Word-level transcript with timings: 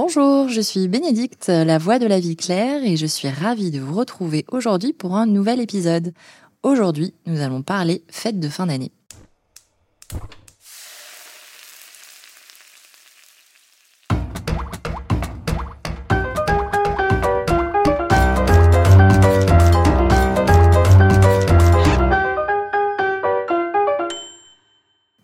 Bonjour, 0.00 0.48
je 0.48 0.60
suis 0.60 0.86
Bénédicte, 0.86 1.48
la 1.48 1.76
voix 1.76 1.98
de 1.98 2.06
la 2.06 2.20
vie 2.20 2.36
claire, 2.36 2.84
et 2.84 2.96
je 2.96 3.04
suis 3.04 3.28
ravie 3.28 3.72
de 3.72 3.80
vous 3.80 3.96
retrouver 3.96 4.44
aujourd'hui 4.46 4.92
pour 4.92 5.16
un 5.16 5.26
nouvel 5.26 5.60
épisode. 5.60 6.14
Aujourd'hui, 6.62 7.14
nous 7.26 7.40
allons 7.40 7.62
parler 7.62 8.04
fête 8.08 8.38
de 8.38 8.48
fin 8.48 8.66
d'année. 8.66 8.92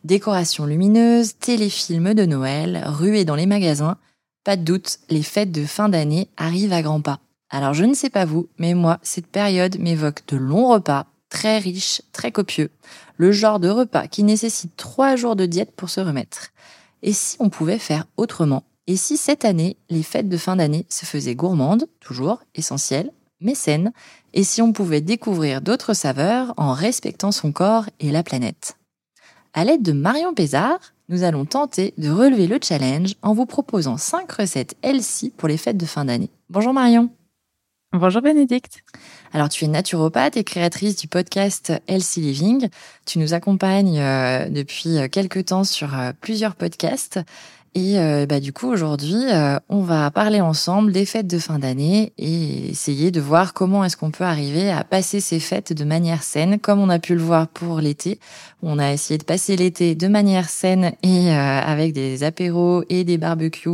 Décorations 0.02 0.66
lumineuses, 0.66 1.36
téléfilms 1.38 2.14
de 2.14 2.24
Noël, 2.24 2.82
ruées 2.88 3.24
dans 3.24 3.36
les 3.36 3.46
magasins, 3.46 3.98
pas 4.44 4.56
de 4.56 4.62
doute, 4.62 4.98
les 5.08 5.22
fêtes 5.22 5.50
de 5.50 5.64
fin 5.64 5.88
d'année 5.88 6.28
arrivent 6.36 6.72
à 6.72 6.82
grands 6.82 7.00
pas. 7.00 7.20
Alors 7.50 7.74
je 7.74 7.84
ne 7.84 7.94
sais 7.94 8.10
pas 8.10 8.24
vous, 8.24 8.48
mais 8.58 8.74
moi, 8.74 8.98
cette 9.02 9.26
période 9.26 9.78
m'évoque 9.78 10.26
de 10.28 10.36
longs 10.36 10.68
repas, 10.68 11.06
très 11.30 11.58
riches, 11.58 12.02
très 12.12 12.30
copieux. 12.30 12.70
Le 13.16 13.32
genre 13.32 13.58
de 13.58 13.68
repas 13.68 14.06
qui 14.06 14.22
nécessite 14.22 14.76
trois 14.76 15.16
jours 15.16 15.34
de 15.34 15.46
diète 15.46 15.72
pour 15.74 15.90
se 15.90 16.00
remettre. 16.00 16.50
Et 17.02 17.12
si 17.12 17.36
on 17.40 17.50
pouvait 17.50 17.78
faire 17.78 18.06
autrement? 18.16 18.64
Et 18.86 18.96
si 18.96 19.16
cette 19.16 19.44
année, 19.44 19.76
les 19.88 20.02
fêtes 20.02 20.28
de 20.28 20.36
fin 20.36 20.56
d'année 20.56 20.86
se 20.88 21.06
faisaient 21.06 21.34
gourmandes, 21.34 21.86
toujours, 22.00 22.42
essentielles, 22.54 23.10
mais 23.40 23.54
saines? 23.54 23.92
Et 24.32 24.44
si 24.44 24.62
on 24.62 24.72
pouvait 24.72 25.00
découvrir 25.00 25.60
d'autres 25.60 25.94
saveurs 25.94 26.54
en 26.56 26.72
respectant 26.72 27.32
son 27.32 27.52
corps 27.52 27.86
et 28.00 28.10
la 28.10 28.22
planète? 28.22 28.76
À 29.52 29.64
l'aide 29.64 29.82
de 29.82 29.92
Marion 29.92 30.34
Pézard, 30.34 30.93
nous 31.08 31.22
allons 31.22 31.44
tenter 31.44 31.94
de 31.98 32.10
relever 32.10 32.46
le 32.46 32.58
challenge 32.62 33.14
en 33.22 33.34
vous 33.34 33.46
proposant 33.46 33.96
5 33.96 34.30
recettes 34.32 34.76
healthy 34.82 35.30
pour 35.36 35.48
les 35.48 35.56
fêtes 35.56 35.76
de 35.76 35.86
fin 35.86 36.04
d'année. 36.04 36.30
Bonjour 36.50 36.72
Marion. 36.72 37.10
Bonjour 37.92 38.22
Bénédicte. 38.22 38.82
Alors 39.32 39.48
tu 39.48 39.64
es 39.64 39.68
naturopathe 39.68 40.36
et 40.36 40.44
créatrice 40.44 40.96
du 40.96 41.06
podcast 41.06 41.72
Healthy 41.86 42.20
Living. 42.20 42.68
Tu 43.06 43.18
nous 43.18 43.34
accompagnes 43.34 44.00
euh, 44.00 44.48
depuis 44.48 44.96
quelques 45.10 45.44
temps 45.46 45.64
sur 45.64 45.96
euh, 45.96 46.12
plusieurs 46.20 46.56
podcasts 46.56 47.20
et 47.76 47.98
euh, 47.98 48.24
bah, 48.24 48.38
du 48.38 48.52
coup, 48.52 48.68
aujourd'hui, 48.68 49.16
euh, 49.32 49.58
on 49.68 49.80
va 49.80 50.08
parler 50.12 50.40
ensemble 50.40 50.92
des 50.92 51.04
fêtes 51.04 51.26
de 51.26 51.40
fin 51.40 51.58
d'année 51.58 52.12
et 52.18 52.70
essayer 52.70 53.10
de 53.10 53.20
voir 53.20 53.52
comment 53.52 53.84
est-ce 53.84 53.96
qu'on 53.96 54.12
peut 54.12 54.22
arriver 54.22 54.70
à 54.70 54.84
passer 54.84 55.18
ces 55.18 55.40
fêtes 55.40 55.72
de 55.72 55.82
manière 55.82 56.22
saine, 56.22 56.60
comme 56.60 56.78
on 56.78 56.88
a 56.88 57.00
pu 57.00 57.16
le 57.16 57.20
voir 57.20 57.48
pour 57.48 57.80
l'été. 57.80 58.20
On 58.62 58.78
a 58.78 58.92
essayé 58.92 59.18
de 59.18 59.24
passer 59.24 59.56
l'été 59.56 59.96
de 59.96 60.06
manière 60.06 60.48
saine 60.48 60.92
et 61.02 61.32
euh, 61.32 61.60
avec 61.60 61.92
des 61.94 62.22
apéros 62.22 62.84
et 62.90 63.02
des 63.02 63.18
barbecues 63.18 63.64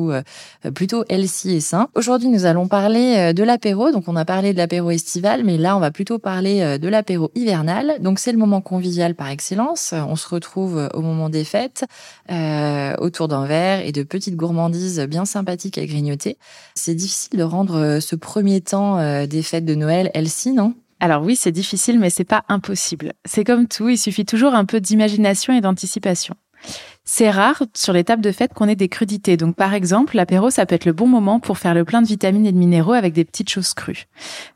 plutôt 0.74 1.04
healthy 1.10 1.56
et 1.56 1.60
sains. 1.60 1.88
Aujourd'hui, 1.94 2.28
nous 2.28 2.46
allons 2.46 2.68
parler 2.68 3.34
de 3.34 3.42
l'apéro. 3.42 3.92
Donc, 3.92 4.04
on 4.08 4.16
a 4.16 4.24
parlé 4.24 4.52
de 4.52 4.58
l'apéro 4.58 4.90
estival, 4.90 5.44
mais 5.44 5.58
là, 5.58 5.76
on 5.76 5.80
va 5.80 5.90
plutôt 5.90 6.18
parler 6.18 6.78
de 6.78 6.88
l'apéro 6.88 7.30
hivernal. 7.34 7.96
Donc, 8.00 8.18
c'est 8.18 8.32
le 8.32 8.38
moment 8.38 8.60
convivial 8.60 9.14
par 9.14 9.28
excellence. 9.28 9.92
On 9.92 10.16
se 10.16 10.28
retrouve 10.28 10.88
au 10.94 11.02
moment 11.02 11.28
des 11.28 11.44
fêtes 11.44 11.84
autour 12.98 13.28
d'un 13.28 13.44
verre 13.46 13.89
de 13.92 14.02
petites 14.02 14.36
gourmandises 14.36 15.00
bien 15.00 15.24
sympathiques 15.24 15.78
à 15.78 15.86
grignoter. 15.86 16.38
C'est 16.74 16.94
difficile 16.94 17.38
de 17.38 17.44
rendre 17.44 17.76
euh, 17.76 18.00
ce 18.00 18.16
premier 18.16 18.60
temps 18.60 18.98
euh, 18.98 19.26
des 19.26 19.42
fêtes 19.42 19.64
de 19.64 19.74
Noël 19.74 20.10
healthy, 20.14 20.52
non? 20.52 20.74
Alors 21.00 21.22
oui, 21.22 21.34
c'est 21.36 21.52
difficile, 21.52 21.98
mais 21.98 22.10
c'est 22.10 22.24
pas 22.24 22.44
impossible. 22.48 23.14
C'est 23.24 23.44
comme 23.44 23.66
tout, 23.66 23.88
il 23.88 23.96
suffit 23.96 24.26
toujours 24.26 24.54
un 24.54 24.66
peu 24.66 24.80
d'imagination 24.80 25.54
et 25.54 25.60
d'anticipation. 25.60 26.34
C'est 27.12 27.28
rare 27.28 27.64
sur 27.74 27.92
les 27.92 28.04
tables 28.04 28.22
de 28.22 28.30
fête 28.30 28.54
qu'on 28.54 28.68
ait 28.68 28.76
des 28.76 28.88
crudités. 28.88 29.36
Donc, 29.36 29.56
par 29.56 29.74
exemple, 29.74 30.14
l'apéro, 30.14 30.48
ça 30.48 30.64
peut 30.64 30.76
être 30.76 30.84
le 30.84 30.92
bon 30.92 31.08
moment 31.08 31.40
pour 31.40 31.58
faire 31.58 31.74
le 31.74 31.84
plein 31.84 32.02
de 32.02 32.06
vitamines 32.06 32.46
et 32.46 32.52
de 32.52 32.56
minéraux 32.56 32.92
avec 32.92 33.14
des 33.14 33.24
petites 33.24 33.50
choses 33.50 33.74
crues. 33.74 34.04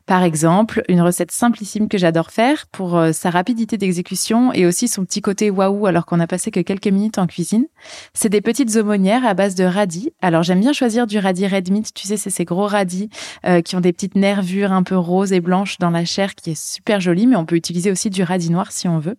Par 0.05 0.23
exemple, 0.23 0.81
une 0.87 1.01
recette 1.01 1.33
simplissime 1.33 1.89
que 1.89 1.97
j'adore 1.97 2.31
faire 2.31 2.65
pour 2.67 2.95
euh, 2.95 3.11
sa 3.11 3.29
rapidité 3.29 3.77
d'exécution 3.77 4.53
et 4.53 4.65
aussi 4.65 4.87
son 4.87 5.03
petit 5.03 5.21
côté 5.21 5.49
waouh 5.49 5.85
alors 5.85 6.05
qu'on 6.05 6.21
a 6.21 6.27
passé 6.27 6.49
que 6.49 6.61
quelques 6.61 6.87
minutes 6.87 7.17
en 7.17 7.27
cuisine. 7.27 7.65
C'est 8.13 8.29
des 8.29 8.41
petites 8.41 8.73
aumônières 8.77 9.25
à 9.25 9.33
base 9.33 9.55
de 9.55 9.65
radis. 9.65 10.13
Alors, 10.21 10.43
j'aime 10.43 10.61
bien 10.61 10.71
choisir 10.71 11.07
du 11.07 11.19
radis 11.19 11.47
red 11.47 11.69
meat. 11.69 11.93
Tu 11.93 12.07
sais, 12.07 12.15
c'est 12.15 12.29
ces 12.29 12.45
gros 12.45 12.67
radis 12.67 13.09
euh, 13.45 13.61
qui 13.61 13.75
ont 13.75 13.81
des 13.81 13.91
petites 13.91 14.15
nervures 14.15 14.71
un 14.71 14.83
peu 14.83 14.95
roses 14.95 15.33
et 15.33 15.41
blanches 15.41 15.77
dans 15.77 15.89
la 15.89 16.05
chair 16.05 16.35
qui 16.35 16.51
est 16.51 16.59
super 16.59 17.01
jolie, 17.01 17.27
mais 17.27 17.35
on 17.35 17.45
peut 17.45 17.57
utiliser 17.57 17.91
aussi 17.91 18.09
du 18.09 18.23
radis 18.23 18.49
noir 18.49 18.71
si 18.71 18.87
on 18.87 18.99
veut. 18.99 19.17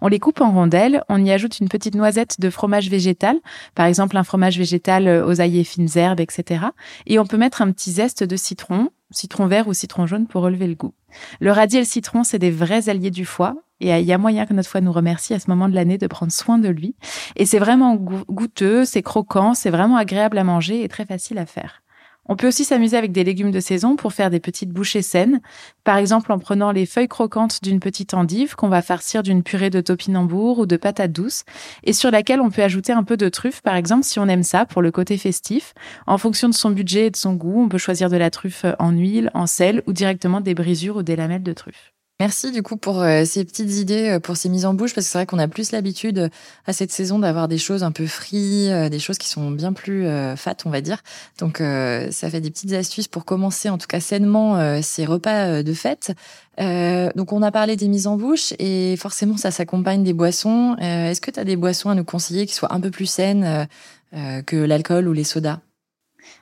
On 0.00 0.08
les 0.08 0.18
coupe 0.18 0.40
en 0.40 0.52
rondelles, 0.52 1.02
on 1.08 1.24
y 1.24 1.30
ajoute 1.30 1.60
une 1.60 1.68
petite 1.68 1.94
noisette 1.94 2.40
de 2.40 2.50
fromage 2.50 2.90
végétal, 2.90 3.38
par 3.74 3.86
exemple 3.86 4.16
un 4.16 4.24
fromage 4.24 4.58
végétal 4.58 5.08
euh, 5.08 5.26
aux 5.26 5.40
ail 5.40 5.58
et 5.58 5.64
fines 5.64 5.88
herbes, 5.96 6.20
etc. 6.20 6.66
Et 7.06 7.18
on 7.18 7.26
peut 7.26 7.36
mettre 7.36 7.62
un 7.62 7.70
petit 7.70 7.92
zeste 7.92 8.24
de 8.24 8.36
citron, 8.36 8.90
citron 9.10 9.46
vert 9.46 9.68
ou 9.68 9.74
citron 9.74 10.06
jaune 10.06 10.26
pour 10.26 10.42
relever 10.42 10.66
le 10.66 10.74
goût. 10.74 10.94
Le 11.40 11.52
radis 11.52 11.76
et 11.76 11.80
le 11.80 11.86
citron, 11.86 12.24
c'est 12.24 12.38
des 12.38 12.50
vrais 12.50 12.88
alliés 12.88 13.10
du 13.10 13.24
foie. 13.24 13.54
Et 13.80 13.90
il 13.90 14.06
y 14.06 14.12
a 14.12 14.18
moyen 14.18 14.46
que 14.46 14.54
notre 14.54 14.68
foie 14.68 14.80
nous 14.80 14.92
remercie 14.92 15.34
à 15.34 15.38
ce 15.38 15.50
moment 15.50 15.68
de 15.68 15.74
l'année 15.74 15.98
de 15.98 16.06
prendre 16.06 16.32
soin 16.32 16.58
de 16.58 16.68
lui. 16.68 16.94
Et 17.36 17.44
c'est 17.44 17.58
vraiment 17.58 17.96
goûteux, 17.96 18.84
c'est 18.84 19.02
croquant, 19.02 19.54
c'est 19.54 19.70
vraiment 19.70 19.96
agréable 19.96 20.38
à 20.38 20.44
manger 20.44 20.82
et 20.84 20.88
très 20.88 21.04
facile 21.04 21.38
à 21.38 21.46
faire. 21.46 21.83
On 22.26 22.36
peut 22.36 22.48
aussi 22.48 22.64
s'amuser 22.64 22.96
avec 22.96 23.12
des 23.12 23.24
légumes 23.24 23.50
de 23.50 23.60
saison 23.60 23.96
pour 23.96 24.12
faire 24.12 24.30
des 24.30 24.40
petites 24.40 24.70
bouchées 24.70 25.02
saines. 25.02 25.40
Par 25.84 25.98
exemple, 25.98 26.32
en 26.32 26.38
prenant 26.38 26.72
les 26.72 26.86
feuilles 26.86 27.08
croquantes 27.08 27.62
d'une 27.62 27.80
petite 27.80 28.14
endive 28.14 28.54
qu'on 28.54 28.68
va 28.68 28.82
farcir 28.82 29.22
d'une 29.22 29.42
purée 29.42 29.70
de 29.70 29.80
topinambour 29.80 30.60
ou 30.60 30.66
de 30.66 30.76
patates 30.76 31.12
douces 31.12 31.44
et 31.82 31.92
sur 31.92 32.10
laquelle 32.10 32.40
on 32.40 32.50
peut 32.50 32.62
ajouter 32.62 32.92
un 32.92 33.04
peu 33.04 33.16
de 33.16 33.28
truffe, 33.28 33.60
par 33.60 33.76
exemple, 33.76 34.04
si 34.04 34.18
on 34.18 34.28
aime 34.28 34.42
ça 34.42 34.64
pour 34.66 34.82
le 34.82 34.90
côté 34.90 35.18
festif. 35.18 35.74
En 36.06 36.18
fonction 36.18 36.48
de 36.48 36.54
son 36.54 36.70
budget 36.70 37.06
et 37.06 37.10
de 37.10 37.16
son 37.16 37.34
goût, 37.34 37.62
on 37.62 37.68
peut 37.68 37.78
choisir 37.78 38.08
de 38.08 38.16
la 38.16 38.30
truffe 38.30 38.64
en 38.78 38.90
huile, 38.90 39.30
en 39.34 39.46
sel 39.46 39.82
ou 39.86 39.92
directement 39.92 40.40
des 40.40 40.54
brisures 40.54 40.96
ou 40.96 41.02
des 41.02 41.16
lamelles 41.16 41.42
de 41.42 41.52
truffe. 41.52 41.93
Merci 42.20 42.52
du 42.52 42.62
coup 42.62 42.76
pour 42.76 43.02
euh, 43.02 43.24
ces 43.24 43.44
petites 43.44 43.72
idées, 43.72 44.10
euh, 44.10 44.20
pour 44.20 44.36
ces 44.36 44.48
mises 44.48 44.66
en 44.66 44.72
bouche, 44.72 44.94
parce 44.94 45.06
que 45.08 45.10
c'est 45.10 45.18
vrai 45.18 45.26
qu'on 45.26 45.40
a 45.40 45.48
plus 45.48 45.72
l'habitude 45.72 46.18
euh, 46.20 46.28
à 46.64 46.72
cette 46.72 46.92
saison 46.92 47.18
d'avoir 47.18 47.48
des 47.48 47.58
choses 47.58 47.82
un 47.82 47.90
peu 47.90 48.06
frites, 48.06 48.70
des 48.88 48.98
choses 49.00 49.18
qui 49.18 49.28
sont 49.28 49.50
bien 49.50 49.72
plus 49.72 50.06
fat, 50.36 50.54
on 50.64 50.70
va 50.70 50.80
dire. 50.80 51.02
Donc 51.38 51.58
ça 51.58 52.30
fait 52.30 52.40
des 52.40 52.50
petites 52.50 52.72
astuces 52.72 53.08
pour 53.08 53.24
commencer 53.24 53.68
en 53.68 53.78
tout 53.78 53.86
cas 53.86 54.00
sainement 54.00 54.80
ces 54.82 55.04
repas 55.04 55.62
de 55.62 55.72
fête. 55.74 56.12
donc 56.58 57.32
on 57.32 57.42
a 57.42 57.50
parlé 57.50 57.76
des 57.76 57.88
mises 57.88 58.06
en 58.06 58.16
bouche 58.16 58.54
et 58.58 58.96
forcément 58.96 59.36
ça 59.36 59.50
s'accompagne 59.50 60.04
des 60.04 60.12
boissons. 60.12 60.76
Est-ce 60.78 61.20
que 61.20 61.30
tu 61.30 61.40
as 61.40 61.44
des 61.44 61.56
boissons 61.56 61.90
à 61.90 61.94
nous 61.94 62.04
conseiller 62.04 62.46
qui 62.46 62.54
soient 62.54 62.72
un 62.72 62.80
peu 62.80 62.90
plus 62.90 63.06
saines 63.06 63.68
que 64.46 64.56
l'alcool 64.56 65.08
ou 65.08 65.12
les 65.12 65.24
sodas? 65.24 65.58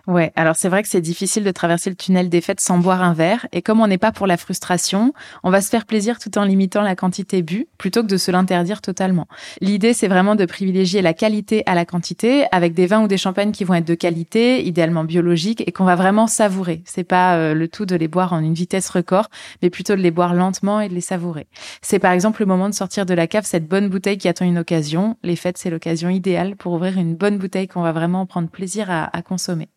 Ouais, 0.06 0.32
alors 0.34 0.56
c'est 0.56 0.68
vrai 0.68 0.82
que 0.82 0.88
c'est 0.88 1.00
difficile 1.00 1.44
de 1.44 1.50
traverser 1.50 1.90
le 1.90 1.96
tunnel 1.96 2.28
des 2.28 2.40
fêtes 2.40 2.60
sans 2.60 2.78
boire 2.78 3.02
un 3.02 3.12
verre. 3.12 3.46
Et 3.52 3.62
comme 3.62 3.80
on 3.80 3.86
n'est 3.86 3.98
pas 3.98 4.12
pour 4.12 4.26
la 4.26 4.36
frustration, 4.36 5.12
on 5.44 5.50
va 5.50 5.60
se 5.60 5.68
faire 5.68 5.86
plaisir 5.86 6.18
tout 6.18 6.36
en 6.38 6.44
limitant 6.44 6.82
la 6.82 6.96
quantité 6.96 7.42
bu, 7.42 7.66
plutôt 7.78 8.02
que 8.02 8.08
de 8.08 8.16
se 8.16 8.30
l'interdire 8.30 8.80
totalement. 8.80 9.26
L'idée, 9.60 9.92
c'est 9.92 10.08
vraiment 10.08 10.34
de 10.34 10.44
privilégier 10.44 11.02
la 11.02 11.14
qualité 11.14 11.62
à 11.66 11.74
la 11.74 11.84
quantité, 11.84 12.46
avec 12.50 12.74
des 12.74 12.86
vins 12.86 13.02
ou 13.02 13.08
des 13.08 13.16
champagnes 13.16 13.52
qui 13.52 13.64
vont 13.64 13.74
être 13.74 13.86
de 13.86 13.94
qualité, 13.94 14.64
idéalement 14.64 15.04
biologiques, 15.04 15.62
et 15.66 15.72
qu'on 15.72 15.84
va 15.84 15.94
vraiment 15.94 16.26
savourer. 16.26 16.82
C'est 16.84 17.04
pas 17.04 17.36
euh, 17.36 17.54
le 17.54 17.68
tout 17.68 17.86
de 17.86 17.96
les 17.96 18.08
boire 18.08 18.32
en 18.32 18.40
une 18.40 18.54
vitesse 18.54 18.88
record, 18.90 19.28
mais 19.62 19.70
plutôt 19.70 19.94
de 19.94 20.00
les 20.00 20.10
boire 20.10 20.34
lentement 20.34 20.80
et 20.80 20.88
de 20.88 20.94
les 20.94 21.00
savourer. 21.00 21.46
C'est 21.80 21.98
par 21.98 22.12
exemple 22.12 22.42
le 22.42 22.46
moment 22.46 22.68
de 22.68 22.74
sortir 22.74 23.06
de 23.06 23.14
la 23.14 23.26
cave 23.26 23.44
cette 23.44 23.68
bonne 23.68 23.88
bouteille 23.88 24.18
qui 24.18 24.28
attend 24.28 24.44
une 24.44 24.58
occasion. 24.58 25.16
Les 25.22 25.36
fêtes, 25.36 25.58
c'est 25.58 25.70
l'occasion 25.70 26.08
idéale 26.08 26.56
pour 26.56 26.72
ouvrir 26.72 26.98
une 26.98 27.14
bonne 27.14 27.38
bouteille 27.38 27.68
qu'on 27.68 27.82
va 27.82 27.92
vraiment 27.92 28.26
prendre 28.26 28.48
plaisir 28.48 28.90
à, 28.90 29.04
à 29.16 29.22
consommer. 29.22 29.68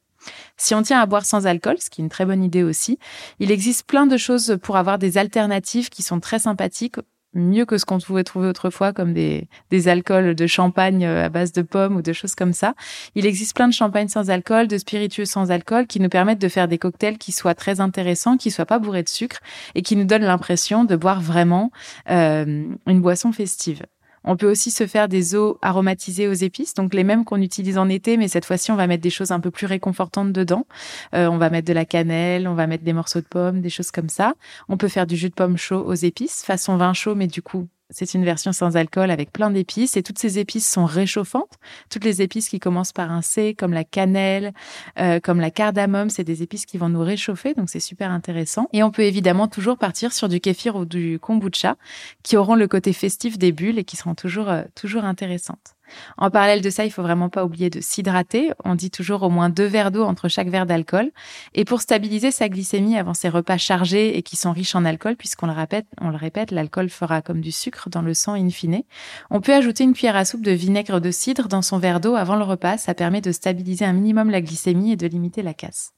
Si 0.57 0.75
on 0.75 0.81
tient 0.81 0.99
à 0.99 1.05
boire 1.05 1.25
sans 1.25 1.47
alcool, 1.47 1.77
ce 1.79 1.89
qui 1.89 2.01
est 2.01 2.03
une 2.03 2.09
très 2.09 2.25
bonne 2.25 2.43
idée 2.43 2.63
aussi, 2.63 2.99
il 3.39 3.51
existe 3.51 3.85
plein 3.85 4.07
de 4.07 4.17
choses 4.17 4.57
pour 4.61 4.77
avoir 4.77 4.97
des 4.97 5.17
alternatives 5.17 5.89
qui 5.89 6.03
sont 6.03 6.19
très 6.19 6.39
sympathiques 6.39 6.97
mieux 7.35 7.65
que 7.65 7.77
ce 7.77 7.85
qu'on 7.85 7.99
pouvait 7.99 8.23
trouver 8.23 8.47
autrefois 8.47 8.93
comme 8.93 9.13
des, 9.13 9.47
alcools 9.87 10.35
de 10.35 10.47
champagne 10.47 11.05
euh, 11.05 11.25
à 11.25 11.29
base 11.29 11.51
de 11.51 11.61
pommes 11.61 11.97
ou 11.97 12.01
de 12.01 12.13
choses 12.13 12.33
comme 12.33 12.53
ça. 12.53 12.73
Il 13.13 13.25
existe 13.25 13.55
plein 13.55 13.67
de 13.67 13.73
champagnes 13.73 14.07
sans 14.07 14.29
alcool, 14.29 14.67
de 14.67 14.77
spiritueux 14.77 15.25
sans 15.25 15.51
alcool 15.51 15.85
qui 15.85 15.99
nous 15.99 16.09
permettent 16.09 16.39
de 16.39 16.47
faire 16.47 16.67
des 16.67 16.77
cocktails 16.77 17.17
qui 17.17 17.31
soient 17.31 17.53
très 17.53 17.81
intéressants, 17.81 18.37
qui 18.37 18.51
soient 18.51 18.65
pas 18.65 18.79
bourrés 18.79 19.03
de 19.03 19.09
sucre 19.09 19.39
et 19.75 19.81
qui 19.81 19.95
nous 19.95 20.05
donnent 20.05 20.23
l'impression 20.23 20.85
de 20.85 20.95
boire 20.95 21.21
vraiment 21.21 21.71
euh, 22.09 22.65
une 22.87 23.01
boisson 23.01 23.31
festive. 23.31 23.83
On 24.25 24.35
peut 24.35 24.49
aussi 24.49 24.71
se 24.71 24.87
faire 24.87 25.07
des 25.07 25.35
eaux 25.35 25.57
aromatisées 25.61 26.27
aux 26.27 26.33
épices, 26.33 26.73
donc 26.73 26.93
les 26.93 27.03
mêmes 27.03 27.23
qu'on 27.25 27.41
utilise 27.41 27.77
en 27.77 27.87
été, 27.89 28.17
mais 28.17 28.27
cette 28.27 28.45
fois-ci, 28.45 28.71
on 28.71 28.75
va 28.75 28.87
mettre 28.87 29.03
des 29.03 29.09
choses 29.09 29.31
un 29.31 29.39
peu 29.39 29.51
plus 29.51 29.67
réconfortantes 29.67 30.31
dedans. 30.31 30.65
Euh, 31.13 31.27
on 31.27 31.37
va 31.37 31.49
mettre 31.49 31.67
de 31.67 31.73
la 31.73 31.85
cannelle, 31.85 32.47
on 32.47 32.55
va 32.55 32.67
mettre 32.67 32.83
des 32.83 32.93
morceaux 32.93 33.21
de 33.21 33.25
pommes, 33.25 33.61
des 33.61 33.69
choses 33.69 33.91
comme 33.91 34.09
ça. 34.09 34.33
On 34.67 34.77
peut 34.77 34.87
faire 34.87 35.07
du 35.07 35.15
jus 35.15 35.29
de 35.29 35.35
pomme 35.35 35.57
chaud 35.57 35.83
aux 35.85 35.93
épices, 35.93 36.43
façon 36.43 36.75
vin 36.77 36.93
chaud, 36.93 37.15
mais 37.15 37.27
du 37.27 37.41
coup 37.41 37.67
c'est 37.89 38.13
une 38.13 38.25
version 38.25 38.51
sans 38.51 38.77
alcool 38.77 39.11
avec 39.11 39.31
plein 39.31 39.51
d'épices 39.51 39.95
et 39.95 40.03
toutes 40.03 40.17
ces 40.17 40.39
épices 40.39 40.69
sont 40.69 40.85
réchauffantes. 40.85 41.53
Toutes 41.89 42.03
les 42.03 42.21
épices 42.21 42.49
qui 42.49 42.59
commencent 42.59 42.93
par 42.93 43.11
un 43.11 43.21
C, 43.21 43.55
comme 43.55 43.73
la 43.73 43.83
cannelle, 43.83 44.53
euh, 44.99 45.19
comme 45.19 45.39
la 45.39 45.51
cardamome, 45.51 46.09
c'est 46.09 46.23
des 46.23 46.41
épices 46.41 46.65
qui 46.65 46.77
vont 46.77 46.89
nous 46.89 47.03
réchauffer, 47.03 47.53
donc 47.53 47.69
c'est 47.69 47.79
super 47.79 48.11
intéressant. 48.11 48.67
Et 48.73 48.81
on 48.81 48.91
peut 48.91 49.03
évidemment 49.03 49.47
toujours 49.47 49.77
partir 49.77 50.13
sur 50.13 50.29
du 50.29 50.39
kéfir 50.39 50.75
ou 50.75 50.85
du 50.85 51.19
kombucha, 51.19 51.77
qui 52.23 52.37
auront 52.37 52.55
le 52.55 52.67
côté 52.67 52.91
festif 52.91 53.37
des 53.37 53.51
bulles 53.51 53.77
et 53.77 53.83
qui 53.83 53.97
seront 53.97 54.15
toujours 54.15 54.49
euh, 54.49 54.63
toujours 54.73 55.03
intéressantes. 55.03 55.75
En 56.17 56.29
parallèle 56.29 56.61
de 56.61 56.69
ça, 56.69 56.85
il 56.85 56.91
faut 56.91 57.01
vraiment 57.01 57.29
pas 57.29 57.45
oublier 57.45 57.69
de 57.69 57.81
s'hydrater. 57.81 58.51
On 58.63 58.75
dit 58.75 58.91
toujours 58.91 59.23
au 59.23 59.29
moins 59.29 59.49
deux 59.49 59.65
verres 59.65 59.91
d'eau 59.91 60.03
entre 60.03 60.27
chaque 60.27 60.49
verre 60.49 60.65
d'alcool. 60.65 61.11
Et 61.53 61.65
pour 61.65 61.81
stabiliser 61.81 62.31
sa 62.31 62.49
glycémie 62.49 62.97
avant 62.97 63.13
ces 63.13 63.29
repas 63.29 63.57
chargés 63.57 64.17
et 64.17 64.23
qui 64.23 64.35
sont 64.35 64.51
riches 64.51 64.75
en 64.75 64.85
alcool, 64.85 65.15
puisqu'on 65.15 65.47
le 65.47 65.53
répète, 65.53 65.87
on 66.01 66.09
le 66.09 66.17
répète, 66.17 66.51
l'alcool 66.51 66.89
fera 66.89 67.21
comme 67.21 67.41
du 67.41 67.51
sucre 67.51 67.89
dans 67.89 68.01
le 68.01 68.13
sang 68.13 68.33
in 68.33 68.49
fine. 68.49 68.83
On 69.29 69.41
peut 69.41 69.53
ajouter 69.53 69.83
une 69.83 69.93
cuillère 69.93 70.15
à 70.15 70.25
soupe 70.25 70.43
de 70.43 70.51
vinaigre 70.51 70.99
de 70.99 71.11
cidre 71.11 71.47
dans 71.47 71.61
son 71.61 71.77
verre 71.77 71.99
d'eau 71.99 72.15
avant 72.15 72.35
le 72.35 72.43
repas. 72.43 72.77
Ça 72.77 72.93
permet 72.93 73.21
de 73.21 73.31
stabiliser 73.31 73.85
un 73.85 73.93
minimum 73.93 74.29
la 74.29 74.41
glycémie 74.41 74.91
et 74.91 74.95
de 74.95 75.07
limiter 75.07 75.41
la 75.41 75.53
casse. 75.53 75.91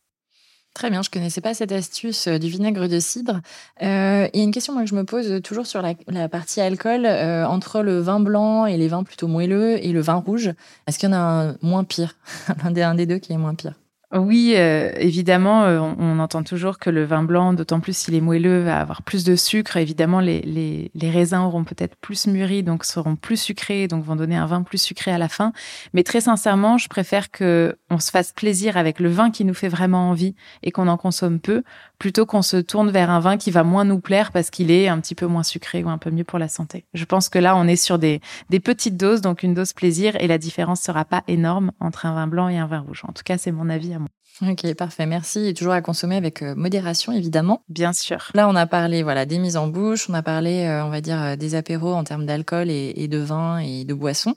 Très 0.78 0.92
bien, 0.92 1.02
je 1.02 1.10
connaissais 1.10 1.42
pas 1.42 1.56
cette 1.56 1.72
astuce 1.72 2.28
euh, 2.28 2.38
du 2.38 2.50
vinaigre 2.50 2.88
de 2.88 3.00
cidre. 3.00 3.42
Euh, 3.82 4.28
il 4.32 4.38
y 4.38 4.42
a 4.42 4.44
une 4.44 4.52
question 4.52 4.78
que 4.78 4.86
je 4.86 4.94
me 4.94 5.06
pose 5.06 5.32
euh, 5.32 5.42
toujours 5.42 5.66
sur 5.66 5.82
la, 5.82 6.30
partie 6.30 6.62
alcool 6.62 7.08
entre 7.08 7.82
le 7.82 8.00
vin 8.00 8.20
blanc 8.20 8.68
et 8.68 8.78
les 8.78 8.88
vins 8.88 9.04
plutôt 9.04 9.28
moelleux 9.28 9.84
et 9.84 9.92
le 9.92 10.02
vin 10.02 10.14
rouge. 10.18 10.52
Est-ce 10.86 11.00
qu'il 11.00 11.10
y 11.10 11.12
en 11.12 11.16
a 11.16 11.18
un 11.18 11.56
moins 11.64 11.84
pire, 11.84 12.16
un 12.64 12.70
des, 12.70 12.84
un 12.84 12.94
des 12.94 13.08
deux 13.08 13.18
qui 13.18 13.34
est 13.34 13.38
moins 13.38 13.56
pire 13.56 13.74
oui, 14.14 14.54
euh, 14.56 14.90
évidemment, 15.00 15.64
euh, 15.66 15.82
on, 15.82 16.20
entend 16.20 16.42
toujours 16.42 16.80
que 16.80 16.90
le 16.90 17.04
vin 17.04 17.24
blanc, 17.24 17.52
d'autant 17.52 17.82
plus 17.82 17.96
s'il 17.96 18.16
est 18.16 18.22
moelleux, 18.22 18.64
va 18.64 18.80
avoir 18.80 19.02
plus 19.02 19.26
de 19.26 19.36
sucre. 19.36 19.76
Évidemment, 19.76 20.22
les, 20.22 20.40
les, 20.44 20.92
les 20.96 21.10
raisins 21.10 21.40
auront 21.40 21.66
peut-être 21.66 21.98
plus 21.98 22.26
mûri, 22.26 22.64
donc 22.64 22.86
seront 22.86 23.18
plus 23.18 23.36
sucrés, 23.36 23.90
donc 23.90 24.06
vont 24.06 24.16
donner 24.16 24.38
un 24.38 24.46
vin 24.46 24.64
plus 24.64 24.78
sucré 24.82 25.12
à 25.12 25.18
la 25.18 25.28
fin. 25.28 25.52
Mais 25.94 26.04
très 26.04 26.22
sincèrement, 26.22 26.78
je 26.78 26.88
préfère 26.88 27.32
que 27.32 27.78
on 27.90 28.00
se 28.00 28.10
fasse 28.10 28.32
plaisir 28.32 28.78
avec 28.78 29.02
le 29.02 29.10
vin 29.10 29.30
qui 29.30 29.44
nous 29.44 29.54
fait 29.54 29.68
vraiment 29.68 30.10
envie 30.10 30.36
et 30.64 30.72
qu'on 30.72 30.88
en 30.88 30.96
consomme 30.96 31.42
peu, 31.42 31.64
plutôt 32.00 32.26
qu'on 32.26 32.42
se 32.42 32.56
tourne 32.56 32.92
vers 32.92 33.10
un 33.10 33.20
vin 33.20 33.36
qui 33.36 33.52
va 33.52 33.66
moins 33.66 33.84
nous 33.84 34.00
plaire 34.00 34.32
parce 34.32 34.50
qu'il 34.52 34.72
est 34.72 34.88
un 34.88 35.02
petit 35.02 35.16
peu 35.16 35.26
moins 35.26 35.44
sucré 35.44 35.84
ou 35.84 35.90
un 35.90 35.98
peu 35.98 36.12
mieux 36.12 36.24
pour 36.24 36.40
la 36.40 36.48
santé. 36.48 36.86
Je 36.94 37.04
pense 37.04 37.28
que 37.28 37.40
là, 37.40 37.58
on 37.58 37.68
est 37.68 37.76
sur 37.76 38.00
des, 38.00 38.22
des 38.50 38.62
petites 38.62 38.96
doses, 38.96 39.20
donc 39.20 39.44
une 39.44 39.54
dose 39.54 39.74
plaisir, 39.74 40.16
et 40.22 40.28
la 40.28 40.38
différence 40.38 40.80
sera 40.80 41.04
pas 41.04 41.24
énorme 41.28 41.74
entre 41.82 42.06
un 42.06 42.14
vin 42.14 42.28
blanc 42.28 42.48
et 42.48 42.58
un 42.58 42.68
vin 42.68 42.80
rouge. 42.80 43.02
En 43.06 43.12
tout 43.12 43.24
cas, 43.26 43.38
c'est 43.38 43.52
mon 43.52 43.70
avis 43.70 43.97
Ok, 44.42 44.72
parfait, 44.76 45.08
merci. 45.08 45.48
Et 45.48 45.54
toujours 45.56 45.74
à 45.74 45.82
consommer 45.82 46.16
avec 46.16 46.44
euh, 46.44 46.54
modération, 46.56 47.12
évidemment. 47.12 47.64
Bien 47.70 47.92
sûr. 47.92 48.30
Là, 48.36 48.48
on 48.48 48.56
a 48.56 48.68
parlé 48.68 49.02
voilà 49.02 49.26
des 49.26 49.40
mises 49.40 49.58
en 49.58 49.68
bouche, 49.68 50.10
on 50.10 50.14
a 50.14 50.22
parlé, 50.22 50.66
euh, 50.66 50.86
on 50.86 50.90
va 50.90 51.02
dire, 51.02 51.22
euh, 51.22 51.36
des 51.36 51.56
apéros 51.56 51.94
en 51.94 52.04
termes 52.04 52.26
d'alcool 52.26 52.70
et, 52.70 53.08
de 53.08 53.18
vin 53.18 53.58
et 53.58 53.84
de 53.84 53.94
boissons. 53.96 54.36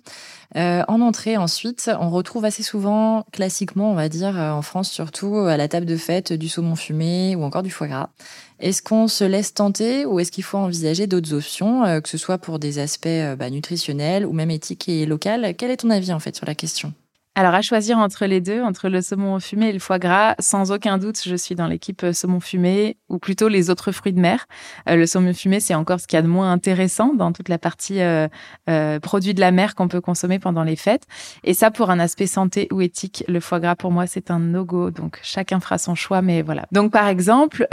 en 0.54 1.00
entrée, 1.02 1.36
ensuite, 1.36 1.90
on 2.00 2.08
retrouve 2.08 2.44
assez 2.44 2.62
souvent, 2.62 3.26
classiquement, 3.32 3.90
on 3.90 3.94
va 3.94 4.08
dire, 4.08 4.36
en 4.36 4.62
France 4.62 4.90
surtout, 4.90 5.36
à 5.36 5.56
la 5.56 5.68
table 5.68 5.86
de 5.86 5.96
fête, 5.96 6.32
du 6.32 6.48
saumon 6.48 6.76
fumé 6.76 7.36
ou 7.36 7.42
encore 7.42 7.62
du 7.62 7.70
foie 7.70 7.88
gras. 7.88 8.10
Est-ce 8.58 8.82
qu'on 8.82 9.08
se 9.08 9.24
laisse 9.24 9.54
tenter 9.54 10.06
ou 10.06 10.20
est-ce 10.20 10.30
qu'il 10.32 10.44
faut 10.44 10.58
envisager 10.58 11.06
d'autres 11.06 11.34
options, 11.34 12.00
que 12.00 12.08
ce 12.08 12.18
soit 12.18 12.38
pour 12.38 12.58
des 12.58 12.78
aspects 12.78 13.08
bah, 13.38 13.50
nutritionnels 13.50 14.24
ou 14.24 14.32
même 14.32 14.50
éthiques 14.50 14.88
et 14.88 15.04
locales? 15.04 15.54
Quel 15.56 15.70
est 15.70 15.78
ton 15.78 15.90
avis 15.90 16.12
en 16.12 16.20
fait 16.20 16.36
sur 16.36 16.46
la 16.46 16.54
question? 16.54 16.92
Alors, 17.40 17.54
à 17.54 17.62
choisir 17.62 17.96
entre 17.96 18.26
les 18.26 18.42
deux, 18.42 18.60
entre 18.60 18.90
le 18.90 19.00
saumon 19.00 19.40
fumé 19.40 19.70
et 19.70 19.72
le 19.72 19.78
foie 19.78 19.98
gras, 19.98 20.34
sans 20.40 20.72
aucun 20.72 20.98
doute, 20.98 21.18
je 21.24 21.34
suis 21.34 21.54
dans 21.54 21.68
l'équipe 21.68 22.02
euh, 22.02 22.12
saumon 22.12 22.38
fumé 22.38 22.98
ou 23.08 23.18
plutôt 23.18 23.48
les 23.48 23.70
autres 23.70 23.92
fruits 23.92 24.12
de 24.12 24.20
mer. 24.20 24.44
Euh, 24.90 24.96
le 24.96 25.06
saumon 25.06 25.32
fumé, 25.32 25.58
c'est 25.58 25.74
encore 25.74 26.00
ce 26.00 26.06
qu'il 26.06 26.18
y 26.18 26.20
a 26.20 26.22
de 26.22 26.28
moins 26.28 26.52
intéressant 26.52 27.14
dans 27.14 27.32
toute 27.32 27.48
la 27.48 27.56
partie 27.56 28.02
euh, 28.02 28.28
euh 28.68 29.00
produits 29.00 29.32
de 29.32 29.40
la 29.40 29.52
mer 29.52 29.74
qu'on 29.74 29.88
peut 29.88 30.02
consommer 30.02 30.38
pendant 30.38 30.64
les 30.64 30.76
fêtes. 30.76 31.04
Et 31.42 31.54
ça, 31.54 31.70
pour 31.70 31.88
un 31.88 31.98
aspect 31.98 32.26
santé 32.26 32.68
ou 32.72 32.82
éthique, 32.82 33.24
le 33.26 33.40
foie 33.40 33.58
gras, 33.58 33.74
pour 33.74 33.90
moi, 33.90 34.06
c'est 34.06 34.30
un 34.30 34.38
no-go. 34.38 34.90
Donc, 34.90 35.18
chacun 35.22 35.60
fera 35.60 35.78
son 35.78 35.94
choix, 35.94 36.20
mais 36.20 36.42
voilà. 36.42 36.66
Donc, 36.72 36.92
par 36.92 37.08
exemple, 37.08 37.66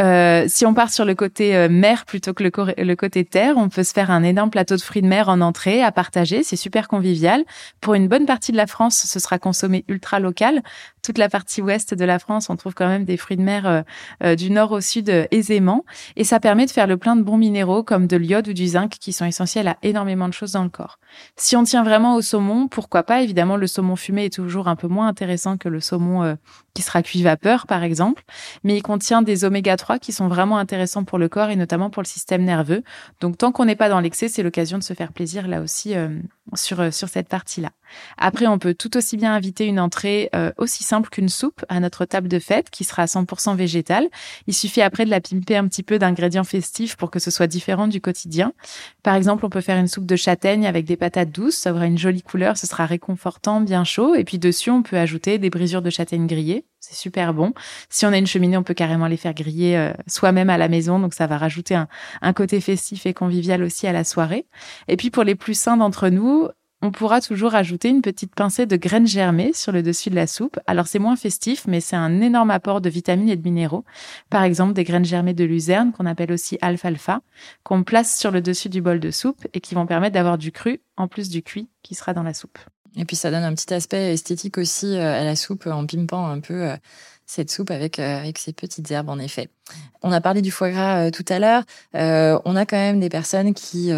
si 0.47 0.65
on 0.65 0.73
part 0.73 0.91
sur 0.91 1.03
le 1.03 1.13
côté 1.13 1.67
mer 1.67 2.05
plutôt 2.05 2.33
que 2.33 2.43
le, 2.43 2.51
le 2.81 2.95
côté 2.95 3.25
terre, 3.25 3.55
on 3.57 3.67
peut 3.67 3.83
se 3.83 3.91
faire 3.91 4.11
un 4.11 4.23
énorme 4.23 4.49
plateau 4.49 4.77
de 4.77 4.81
fruits 4.81 5.01
de 5.01 5.07
mer 5.07 5.27
en 5.27 5.41
entrée 5.41 5.83
à 5.83 5.91
partager. 5.91 6.41
C'est 6.43 6.55
super 6.55 6.87
convivial. 6.87 7.43
Pour 7.81 7.95
une 7.95 8.07
bonne 8.07 8.25
partie 8.25 8.53
de 8.53 8.57
la 8.57 8.67
France, 8.67 9.05
ce 9.05 9.19
sera 9.19 9.39
consommer 9.57 9.85
ultra 9.87 10.19
local. 10.19 10.61
Toute 11.01 11.17
la 11.17 11.29
partie 11.29 11.61
ouest 11.61 11.93
de 11.93 12.05
la 12.05 12.19
France, 12.19 12.49
on 12.49 12.55
trouve 12.55 12.73
quand 12.75 12.87
même 12.87 13.05
des 13.05 13.17
fruits 13.17 13.37
de 13.37 13.41
mer 13.41 13.65
euh, 13.65 13.81
euh, 14.23 14.35
du 14.35 14.51
nord 14.51 14.71
au 14.71 14.81
sud 14.81 15.09
euh, 15.09 15.25
aisément. 15.31 15.83
Et 16.15 16.23
ça 16.23 16.39
permet 16.39 16.65
de 16.65 16.71
faire 16.71 16.85
le 16.85 16.97
plein 16.97 17.15
de 17.15 17.23
bons 17.23 17.37
minéraux 17.37 17.81
comme 17.81 18.05
de 18.05 18.17
l'iode 18.17 18.47
ou 18.49 18.53
du 18.53 18.67
zinc 18.67 18.91
qui 18.99 19.13
sont 19.13 19.25
essentiels 19.25 19.67
à 19.67 19.77
énormément 19.81 20.27
de 20.27 20.33
choses 20.33 20.51
dans 20.51 20.63
le 20.63 20.69
corps. 20.69 20.99
Si 21.37 21.55
on 21.55 21.63
tient 21.63 21.83
vraiment 21.83 22.15
au 22.15 22.21
saumon, 22.21 22.67
pourquoi 22.67 23.03
pas? 23.03 23.23
Évidemment, 23.23 23.55
le 23.55 23.65
saumon 23.65 23.95
fumé 23.95 24.25
est 24.25 24.33
toujours 24.33 24.67
un 24.67 24.75
peu 24.75 24.87
moins 24.87 25.07
intéressant 25.07 25.57
que 25.57 25.69
le 25.69 25.79
saumon 25.79 26.37
qui 26.77 26.83
sera 26.83 27.01
cuit 27.01 27.23
vapeur, 27.23 27.65
par 27.65 27.81
exemple. 27.81 28.23
Mais 28.63 28.77
il 28.77 28.83
contient 28.83 29.23
des 29.23 29.45
oméga 29.45 29.75
3 29.77 29.97
qui 29.97 30.11
sont 30.13 30.27
vraiment 30.27 30.59
intéressants 30.59 31.03
pour 31.03 31.17
le 31.17 31.27
corps 31.27 31.49
et 31.49 31.55
notamment 31.55 31.89
pour 31.89 32.03
le 32.03 32.07
système 32.07 32.43
nerveux. 32.43 32.83
Donc, 33.19 33.35
tant 33.39 33.51
qu'on 33.51 33.65
n'est 33.65 33.75
pas 33.75 33.89
dans 33.89 33.99
l'excès, 33.99 34.27
c'est 34.27 34.43
l'occasion 34.43 34.77
de 34.77 34.83
se 34.83 34.93
faire 34.93 35.11
plaisir 35.11 35.47
là 35.47 35.61
aussi 35.61 35.95
sur, 36.53 36.93
sur 36.93 37.09
cette 37.09 37.29
partie-là. 37.29 37.71
Après, 38.17 38.47
on 38.47 38.59
peut 38.59 38.73
tout 38.73 38.95
aussi 38.97 39.17
bien 39.17 39.33
inviter 39.33 39.65
une 39.65 39.79
entrée 39.79 40.29
euh, 40.35 40.51
aussi 40.57 40.83
simple 40.83 41.09
qu'une 41.09 41.29
soupe 41.29 41.65
à 41.69 41.79
notre 41.79 42.05
table 42.05 42.27
de 42.27 42.39
fête 42.39 42.69
qui 42.69 42.83
sera 42.83 43.05
100% 43.05 43.55
végétale. 43.55 44.07
Il 44.47 44.53
suffit 44.53 44.81
après 44.81 45.05
de 45.05 45.09
la 45.09 45.21
pimper 45.21 45.57
un 45.57 45.67
petit 45.67 45.83
peu 45.83 45.99
d'ingrédients 45.99 46.43
festifs 46.43 46.95
pour 46.95 47.11
que 47.11 47.19
ce 47.19 47.31
soit 47.31 47.47
différent 47.47 47.87
du 47.87 48.01
quotidien. 48.01 48.53
Par 49.03 49.15
exemple, 49.15 49.45
on 49.45 49.49
peut 49.49 49.61
faire 49.61 49.77
une 49.77 49.87
soupe 49.87 50.05
de 50.05 50.15
châtaigne 50.15 50.67
avec 50.67 50.85
des 50.85 50.97
patates 50.97 51.31
douces. 51.31 51.57
Ça 51.57 51.73
aura 51.73 51.87
une 51.87 51.97
jolie 51.97 52.21
couleur, 52.21 52.57
ce 52.57 52.67
sera 52.67 52.85
réconfortant, 52.85 53.61
bien 53.61 53.83
chaud. 53.83 54.15
Et 54.15 54.23
puis 54.23 54.39
dessus, 54.39 54.69
on 54.69 54.83
peut 54.83 54.97
ajouter 54.97 55.37
des 55.37 55.49
brisures 55.49 55.81
de 55.81 55.89
châtaigne 55.89 56.27
grillées. 56.27 56.65
C'est 56.79 56.95
super 56.95 57.33
bon. 57.33 57.53
Si 57.89 58.05
on 58.05 58.13
a 58.13 58.17
une 58.17 58.27
cheminée, 58.27 58.57
on 58.57 58.63
peut 58.63 58.73
carrément 58.73 59.07
les 59.07 59.17
faire 59.17 59.33
griller 59.33 59.77
euh, 59.77 59.91
soi-même 60.07 60.49
à 60.49 60.57
la 60.57 60.69
maison. 60.69 60.99
Donc 60.99 61.13
ça 61.13 61.27
va 61.27 61.37
rajouter 61.37 61.75
un, 61.75 61.87
un 62.21 62.33
côté 62.33 62.61
festif 62.61 63.05
et 63.05 63.13
convivial 63.13 63.63
aussi 63.63 63.87
à 63.87 63.91
la 63.91 64.03
soirée. 64.03 64.45
Et 64.87 64.95
puis 64.95 65.09
pour 65.09 65.23
les 65.23 65.35
plus 65.35 65.59
sains 65.59 65.77
d'entre 65.77 66.09
nous, 66.09 66.47
on 66.81 66.91
pourra 66.91 67.21
toujours 67.21 67.55
ajouter 67.55 67.89
une 67.89 68.01
petite 68.01 68.35
pincée 68.35 68.67
de 68.67 68.75
graines 68.75 69.07
germées 69.07 69.51
sur 69.53 69.71
le 69.71 69.81
dessus 69.81 70.11
de 70.11 70.15
la 70.15 70.27
soupe. 70.27 70.59
Alors 70.67 70.87
c'est 70.87 70.99
moins 70.99 71.15
festif, 71.15 71.65
mais 71.67 71.81
c'est 71.81 71.95
un 71.95 72.21
énorme 72.21 72.51
apport 72.51 72.81
de 72.81 72.89
vitamines 72.89 73.29
et 73.29 73.35
de 73.35 73.43
minéraux. 73.43 73.83
Par 74.29 74.43
exemple, 74.43 74.73
des 74.73 74.83
graines 74.83 75.05
germées 75.05 75.33
de 75.33 75.43
luzerne, 75.43 75.91
qu'on 75.91 76.05
appelle 76.05 76.31
aussi 76.31 76.57
alfalfa, 76.61 77.21
qu'on 77.63 77.83
place 77.83 78.17
sur 78.17 78.29
le 78.29 78.41
dessus 78.41 78.69
du 78.69 78.81
bol 78.81 78.99
de 78.99 79.09
soupe 79.09 79.47
et 79.53 79.59
qui 79.59 79.73
vont 79.73 79.87
permettre 79.87 80.13
d'avoir 80.13 80.37
du 80.37 80.51
cru 80.51 80.81
en 80.97 81.07
plus 81.07 81.29
du 81.29 81.41
cuit 81.41 81.67
qui 81.81 81.95
sera 81.95 82.13
dans 82.13 82.23
la 82.23 82.35
soupe. 82.35 82.59
Et 82.97 83.05
puis 83.05 83.15
ça 83.15 83.31
donne 83.31 83.43
un 83.43 83.53
petit 83.53 83.73
aspect 83.73 84.13
esthétique 84.13 84.57
aussi 84.57 84.97
euh, 84.97 85.21
à 85.21 85.23
la 85.23 85.35
soupe 85.35 85.67
en 85.67 85.85
pimpant 85.85 86.27
un 86.27 86.39
peu 86.39 86.69
euh, 86.69 86.75
cette 87.27 87.51
soupe 87.51 87.71
avec, 87.71 87.99
euh, 87.99 88.19
avec 88.19 88.39
ces 88.39 88.53
petites 88.53 88.89
herbes, 88.89 89.09
en 89.09 89.19
effet. 89.19 89.49
On 90.01 90.11
a 90.11 90.19
parlé 90.19 90.41
du 90.41 90.49
foie 90.49 90.71
gras 90.71 91.11
tout 91.11 91.25
à 91.29 91.39
l'heure. 91.39 91.63
On 91.93 92.55
a 92.55 92.65
quand 92.65 92.77
même 92.77 92.99
des 92.99 93.09
personnes 93.09 93.53
qui, 93.53 93.91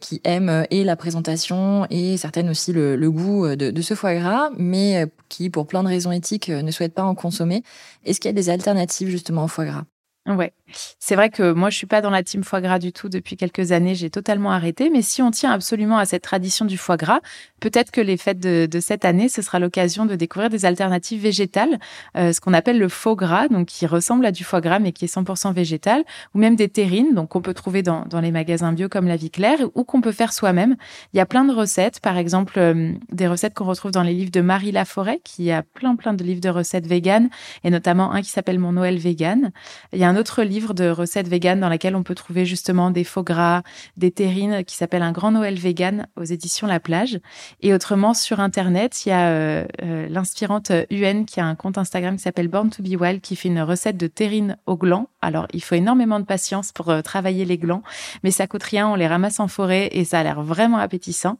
qui 0.00 0.20
aiment 0.22 0.66
et 0.70 0.84
la 0.84 0.94
présentation 0.94 1.84
et 1.90 2.16
certaines 2.16 2.48
aussi 2.48 2.72
le, 2.72 2.94
le 2.94 3.10
goût 3.10 3.48
de, 3.56 3.72
de, 3.72 3.82
ce 3.82 3.94
foie 3.94 4.14
gras, 4.14 4.50
mais 4.56 5.06
qui, 5.28 5.50
pour 5.50 5.66
plein 5.66 5.82
de 5.82 5.88
raisons 5.88 6.12
éthiques, 6.12 6.48
ne 6.48 6.70
souhaitent 6.70 6.94
pas 6.94 7.02
en 7.02 7.16
consommer. 7.16 7.64
Est-ce 8.04 8.20
qu'il 8.20 8.28
y 8.28 8.30
a 8.30 8.34
des 8.34 8.50
alternatives 8.50 9.08
justement 9.08 9.44
au 9.44 9.48
foie 9.48 9.64
gras? 9.64 9.84
Ouais, 10.28 10.52
c'est 10.98 11.14
vrai 11.14 11.30
que 11.30 11.52
moi 11.52 11.70
je 11.70 11.76
suis 11.76 11.86
pas 11.86 12.00
dans 12.00 12.10
la 12.10 12.22
team 12.22 12.44
foie 12.44 12.60
gras 12.60 12.78
du 12.78 12.92
tout 12.92 13.08
depuis 13.08 13.36
quelques 13.36 13.72
années, 13.72 13.94
j'ai 13.94 14.10
totalement 14.10 14.52
arrêté. 14.52 14.90
Mais 14.90 15.02
si 15.02 15.22
on 15.22 15.30
tient 15.30 15.52
absolument 15.52 15.98
à 15.98 16.06
cette 16.06 16.22
tradition 16.22 16.64
du 16.64 16.76
foie 16.76 16.96
gras, 16.96 17.20
peut-être 17.60 17.90
que 17.90 18.00
les 18.00 18.16
fêtes 18.16 18.40
de, 18.40 18.80
cette 18.80 19.04
année, 19.04 19.28
ce 19.28 19.42
sera 19.42 19.58
l'occasion 19.58 20.06
de 20.06 20.14
découvrir 20.14 20.50
des 20.50 20.64
alternatives 20.64 21.20
végétales, 21.20 21.78
euh, 22.16 22.32
ce 22.32 22.40
qu'on 22.40 22.54
appelle 22.54 22.78
le 22.78 22.88
faux 22.88 23.16
gras, 23.16 23.48
donc 23.48 23.68
qui 23.68 23.86
ressemble 23.86 24.24
à 24.26 24.32
du 24.32 24.44
foie 24.44 24.60
gras 24.60 24.78
mais 24.78 24.92
qui 24.92 25.04
est 25.04 25.14
100% 25.14 25.52
végétal, 25.52 26.04
ou 26.34 26.38
même 26.38 26.56
des 26.56 26.68
terrines, 26.68 27.14
donc 27.14 27.30
qu'on 27.30 27.42
peut 27.42 27.54
trouver 27.54 27.82
dans, 27.82 28.04
dans 28.06 28.20
les 28.20 28.30
magasins 28.30 28.72
bio 28.72 28.88
comme 28.88 29.06
La 29.06 29.16
Vie 29.16 29.30
Claire, 29.30 29.58
ou 29.74 29.84
qu'on 29.84 30.00
peut 30.00 30.12
faire 30.12 30.32
soi-même. 30.32 30.76
Il 31.12 31.18
y 31.18 31.20
a 31.20 31.26
plein 31.26 31.44
de 31.44 31.52
recettes, 31.52 32.00
par 32.00 32.16
exemple 32.16 32.58
euh, 32.58 32.92
des 33.12 33.28
recettes 33.28 33.54
qu'on 33.54 33.64
retrouve 33.64 33.90
dans 33.90 34.02
les 34.02 34.14
livres 34.14 34.30
de 34.30 34.40
Marie 34.40 34.72
Laforêt, 34.72 35.20
qui 35.24 35.50
a 35.50 35.62
plein 35.62 35.96
plein 35.96 36.14
de 36.14 36.24
livres 36.24 36.40
de 36.40 36.48
recettes 36.48 36.86
véganes, 36.86 37.28
et 37.64 37.70
notamment 37.70 38.12
un 38.12 38.22
qui 38.22 38.30
s'appelle 38.30 38.58
Mon 38.58 38.72
Noël 38.72 38.98
vegan. 38.98 39.50
Il 39.92 39.98
y 39.98 40.04
a 40.04 40.08
un 40.08 40.16
autre 40.16 40.42
livre 40.42 40.59
de 40.74 40.88
recettes 40.88 41.28
véganes 41.28 41.60
dans 41.60 41.68
lequel 41.68 41.96
on 41.96 42.02
peut 42.02 42.14
trouver 42.14 42.46
justement 42.46 42.90
des 42.90 43.04
faux 43.04 43.22
gras, 43.22 43.62
des 43.96 44.10
terrines 44.10 44.64
qui 44.64 44.76
s'appelle 44.76 45.02
Un 45.02 45.12
grand 45.12 45.32
Noël 45.32 45.58
vegan 45.58 46.06
aux 46.16 46.24
éditions 46.24 46.66
La 46.66 46.80
Plage. 46.80 47.20
Et 47.60 47.74
autrement, 47.74 48.14
sur 48.14 48.40
Internet, 48.40 49.04
il 49.04 49.08
y 49.08 49.12
a 49.12 49.28
euh, 49.28 49.64
euh, 49.82 50.08
l'inspirante 50.08 50.72
UN 50.90 51.24
qui 51.24 51.40
a 51.40 51.46
un 51.46 51.54
compte 51.54 51.78
Instagram 51.78 52.16
qui 52.16 52.22
s'appelle 52.22 52.48
Born 52.48 52.70
to 52.70 52.82
be 52.82 53.00
Well 53.00 53.20
qui 53.20 53.36
fait 53.36 53.48
une 53.48 53.62
recette 53.62 53.96
de 53.96 54.06
terrines 54.06 54.56
au 54.66 54.76
gland. 54.76 55.08
Alors, 55.22 55.46
il 55.52 55.62
faut 55.62 55.74
énormément 55.74 56.20
de 56.20 56.24
patience 56.24 56.72
pour 56.72 56.90
euh, 56.90 57.02
travailler 57.02 57.44
les 57.44 57.58
glands, 57.58 57.82
mais 58.22 58.30
ça 58.30 58.46
coûte 58.46 58.62
rien, 58.62 58.88
on 58.88 58.94
les 58.94 59.06
ramasse 59.06 59.40
en 59.40 59.48
forêt 59.48 59.88
et 59.92 60.04
ça 60.04 60.20
a 60.20 60.22
l'air 60.22 60.42
vraiment 60.42 60.78
appétissant. 60.78 61.38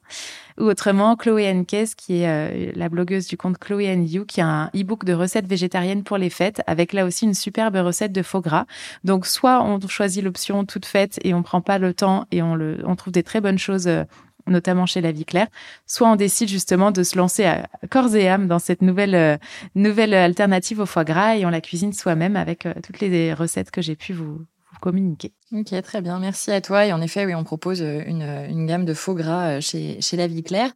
Ou 0.61 0.65
autrement, 0.65 1.17
Chloé 1.17 1.51
Nkes, 1.55 1.95
qui 1.97 2.21
est 2.21 2.29
euh, 2.29 2.73
la 2.75 2.91
blogueuse 2.91 3.27
du 3.27 3.39
compte 3.39 3.57
Chloé 3.57 3.95
You, 3.95 4.27
qui 4.27 4.43
a 4.43 4.47
un 4.47 4.67
e-book 4.77 5.07
de 5.07 5.15
recettes 5.15 5.47
végétariennes 5.47 6.03
pour 6.03 6.19
les 6.19 6.29
fêtes, 6.29 6.61
avec 6.67 6.93
là 6.93 7.07
aussi 7.07 7.25
une 7.25 7.33
superbe 7.33 7.77
recette 7.77 8.13
de 8.13 8.21
faux 8.21 8.43
gras. 8.43 8.67
Donc, 9.03 9.25
soit 9.25 9.65
on 9.65 9.81
choisit 9.89 10.23
l'option 10.23 10.67
toute 10.67 10.85
faite 10.85 11.19
et 11.25 11.33
on 11.33 11.43
prend 11.43 11.63
pas 11.63 11.79
le 11.79 11.95
temps 11.95 12.27
et 12.31 12.43
on, 12.43 12.55
le, 12.57 12.83
on 12.85 12.95
trouve 12.95 13.15
des 13.15 13.23
très 13.23 13.41
bonnes 13.41 13.59
choses 13.59 13.89
euh, 13.89 14.05
notamment 14.47 14.85
chez 14.85 15.01
La 15.01 15.13
Vie 15.13 15.25
Claire, 15.25 15.49
soit 15.87 16.11
on 16.11 16.17
décide 16.17 16.49
justement 16.49 16.91
de 16.91 17.05
se 17.05 17.17
lancer 17.17 17.47
à 17.47 17.67
corps 17.89 18.15
et 18.15 18.29
âme 18.29 18.47
dans 18.47 18.59
cette 18.59 18.83
nouvelle 18.83 19.15
euh, 19.15 19.39
nouvelle 19.75 20.13
alternative 20.13 20.81
au 20.81 20.87
foie 20.87 21.05
gras 21.05 21.37
et 21.37 21.47
on 21.47 21.51
la 21.51 21.63
cuisine 21.63 21.95
soi-même 21.95 22.37
avec 22.37 22.69
toutes 22.83 23.01
les 23.01 23.33
recettes 23.33 23.71
que 23.71 23.81
j'ai 23.81 23.97
pu 23.97 24.13
vous, 24.13 24.45
communiquer. 24.81 25.33
Ok, 25.53 25.75
très 25.83 26.01
bien. 26.01 26.19
Merci 26.19 26.51
à 26.51 26.61
toi. 26.61 26.87
Et 26.87 26.93
en 26.93 27.01
effet, 27.01 27.27
oui, 27.27 27.35
on 27.35 27.45
propose 27.45 27.83
euh, 27.83 28.03
une, 28.07 28.23
une 28.23 28.67
gamme 28.67 28.85
de 28.85 28.95
faux 28.95 29.15
gras 29.15 29.57
euh, 29.57 29.61
chez, 29.61 30.01
chez 30.01 30.17
La 30.17 30.27
Vie 30.27 30.43
Claire. 30.43 30.73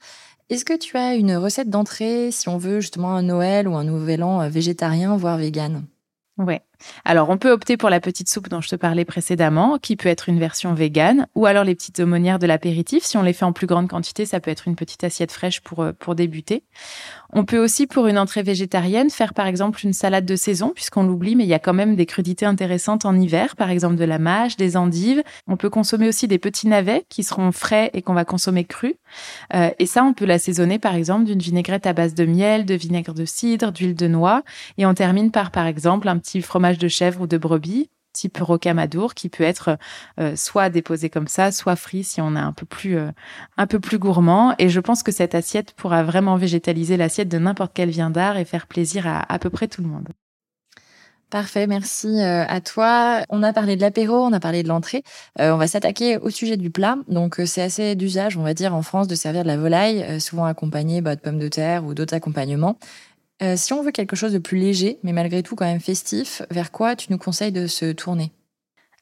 Est-ce 0.50 0.64
que 0.64 0.76
tu 0.76 0.96
as 0.96 1.14
une 1.14 1.36
recette 1.36 1.70
d'entrée 1.70 2.30
si 2.30 2.48
on 2.48 2.58
veut 2.58 2.80
justement 2.80 3.14
un 3.14 3.22
Noël 3.22 3.66
ou 3.66 3.76
un 3.76 3.84
Nouvel 3.84 4.22
An 4.22 4.48
végétarien, 4.48 5.16
voire 5.16 5.38
vegan 5.38 5.86
Ouais. 6.36 6.62
Alors, 7.04 7.30
on 7.30 7.36
peut 7.36 7.50
opter 7.50 7.76
pour 7.76 7.90
la 7.90 8.00
petite 8.00 8.28
soupe 8.28 8.48
dont 8.48 8.60
je 8.60 8.68
te 8.68 8.76
parlais 8.76 9.04
précédemment, 9.04 9.78
qui 9.78 9.96
peut 9.96 10.08
être 10.08 10.28
une 10.28 10.38
version 10.38 10.74
végane, 10.74 11.26
ou 11.34 11.46
alors 11.46 11.64
les 11.64 11.74
petites 11.74 12.00
aumônières 12.00 12.38
de 12.38 12.46
l'apéritif. 12.46 13.04
Si 13.04 13.16
on 13.16 13.22
les 13.22 13.32
fait 13.32 13.44
en 13.44 13.52
plus 13.52 13.66
grande 13.66 13.88
quantité, 13.88 14.26
ça 14.26 14.40
peut 14.40 14.50
être 14.50 14.68
une 14.68 14.76
petite 14.76 15.04
assiette 15.04 15.32
fraîche 15.32 15.60
pour, 15.60 15.80
euh, 15.80 15.92
pour 15.92 16.14
débuter. 16.14 16.62
On 17.32 17.44
peut 17.44 17.58
aussi, 17.58 17.86
pour 17.86 18.06
une 18.06 18.18
entrée 18.18 18.42
végétarienne, 18.42 19.10
faire 19.10 19.34
par 19.34 19.46
exemple 19.46 19.80
une 19.84 19.92
salade 19.92 20.24
de 20.24 20.36
saison, 20.36 20.72
puisqu'on 20.74 21.02
l'oublie, 21.02 21.34
mais 21.34 21.44
il 21.44 21.48
y 21.48 21.54
a 21.54 21.58
quand 21.58 21.72
même 21.72 21.96
des 21.96 22.06
crudités 22.06 22.46
intéressantes 22.46 23.04
en 23.04 23.18
hiver, 23.18 23.56
par 23.56 23.70
exemple 23.70 23.96
de 23.96 24.04
la 24.04 24.18
mâche, 24.18 24.56
des 24.56 24.76
endives. 24.76 25.22
On 25.48 25.56
peut 25.56 25.70
consommer 25.70 26.08
aussi 26.08 26.28
des 26.28 26.38
petits 26.38 26.68
navets 26.68 27.04
qui 27.08 27.24
seront 27.24 27.50
frais 27.50 27.90
et 27.92 28.02
qu'on 28.02 28.14
va 28.14 28.24
consommer 28.24 28.64
crus. 28.64 28.94
Euh, 29.52 29.70
et 29.78 29.86
ça, 29.86 30.04
on 30.04 30.12
peut 30.12 30.24
l'assaisonner 30.24 30.78
par 30.78 30.94
exemple 30.94 31.24
d'une 31.24 31.40
vinaigrette 31.40 31.86
à 31.86 31.92
base 31.92 32.14
de 32.14 32.24
miel, 32.24 32.64
de 32.64 32.74
vinaigre 32.74 33.14
de 33.14 33.24
cidre, 33.24 33.72
d'huile 33.72 33.94
de 33.94 34.06
noix. 34.06 34.42
Et 34.78 34.86
on 34.86 34.94
termine 34.94 35.30
par 35.30 35.50
par 35.50 35.66
exemple 35.66 36.08
un 36.08 36.18
petit 36.18 36.40
fromage 36.40 36.63
de 36.72 36.88
chèvre 36.88 37.22
ou 37.22 37.26
de 37.26 37.38
brebis 37.38 37.88
type 38.14 38.38
rocamadour 38.38 39.12
qui 39.12 39.28
peut 39.28 39.44
être 39.44 39.76
euh, 40.18 40.34
soit 40.36 40.70
déposé 40.70 41.10
comme 41.10 41.28
ça, 41.28 41.52
soit 41.52 41.76
frit 41.76 42.04
si 42.04 42.22
on 42.22 42.34
a 42.36 42.40
un 42.40 42.52
peu 42.52 42.64
plus 42.64 42.96
euh, 42.96 43.10
un 43.58 43.66
peu 43.66 43.80
plus 43.80 43.98
gourmand. 43.98 44.54
Et 44.58 44.70
je 44.70 44.80
pense 44.80 45.02
que 45.02 45.12
cette 45.12 45.34
assiette 45.34 45.72
pourra 45.72 46.02
vraiment 46.02 46.36
végétaliser 46.36 46.96
l'assiette 46.96 47.28
de 47.28 47.38
n'importe 47.38 47.72
quel 47.74 47.90
viandard 47.90 48.38
et 48.38 48.46
faire 48.46 48.66
plaisir 48.66 49.06
à 49.06 49.20
à 49.30 49.38
peu 49.38 49.50
près 49.50 49.68
tout 49.68 49.82
le 49.82 49.88
monde. 49.88 50.08
Parfait, 51.30 51.66
merci 51.66 52.06
euh, 52.06 52.44
à 52.46 52.60
toi. 52.60 53.22
On 53.28 53.42
a 53.42 53.52
parlé 53.52 53.74
de 53.74 53.80
l'apéro, 53.80 54.14
on 54.14 54.32
a 54.32 54.38
parlé 54.38 54.62
de 54.62 54.68
l'entrée. 54.68 55.02
on 55.40 55.56
va 55.56 55.66
s'attaquer 55.66 56.16
au 56.18 56.30
sujet 56.30 56.56
du 56.56 56.70
plat. 56.70 56.96
Donc 57.08 57.40
c'est 57.44 57.62
assez 57.62 57.96
d'usage, 57.96 58.36
on 58.36 58.44
va 58.44 58.54
dire, 58.54 58.72
en 58.72 58.82
France 58.82 59.08
de 59.08 59.16
servir 59.16 59.42
de 59.42 59.48
la 59.48 59.56
volaille, 59.56 60.20
souvent 60.20 60.44
accompagnée 60.44 61.00
bah, 61.00 61.16
de 61.16 61.20
pommes 61.20 61.40
de 61.40 61.48
terre 61.48 61.84
ou 61.84 61.94
d'autres 61.94 62.14
accompagnements. 62.14 62.78
Euh, 63.44 63.56
si 63.56 63.74
on 63.74 63.82
veut 63.82 63.92
quelque 63.92 64.16
chose 64.16 64.32
de 64.32 64.38
plus 64.38 64.56
léger, 64.56 64.98
mais 65.02 65.12
malgré 65.12 65.42
tout 65.42 65.54
quand 65.54 65.66
même 65.66 65.80
festif, 65.80 66.40
vers 66.50 66.72
quoi 66.72 66.96
tu 66.96 67.12
nous 67.12 67.18
conseilles 67.18 67.52
de 67.52 67.66
se 67.66 67.92
tourner? 67.92 68.32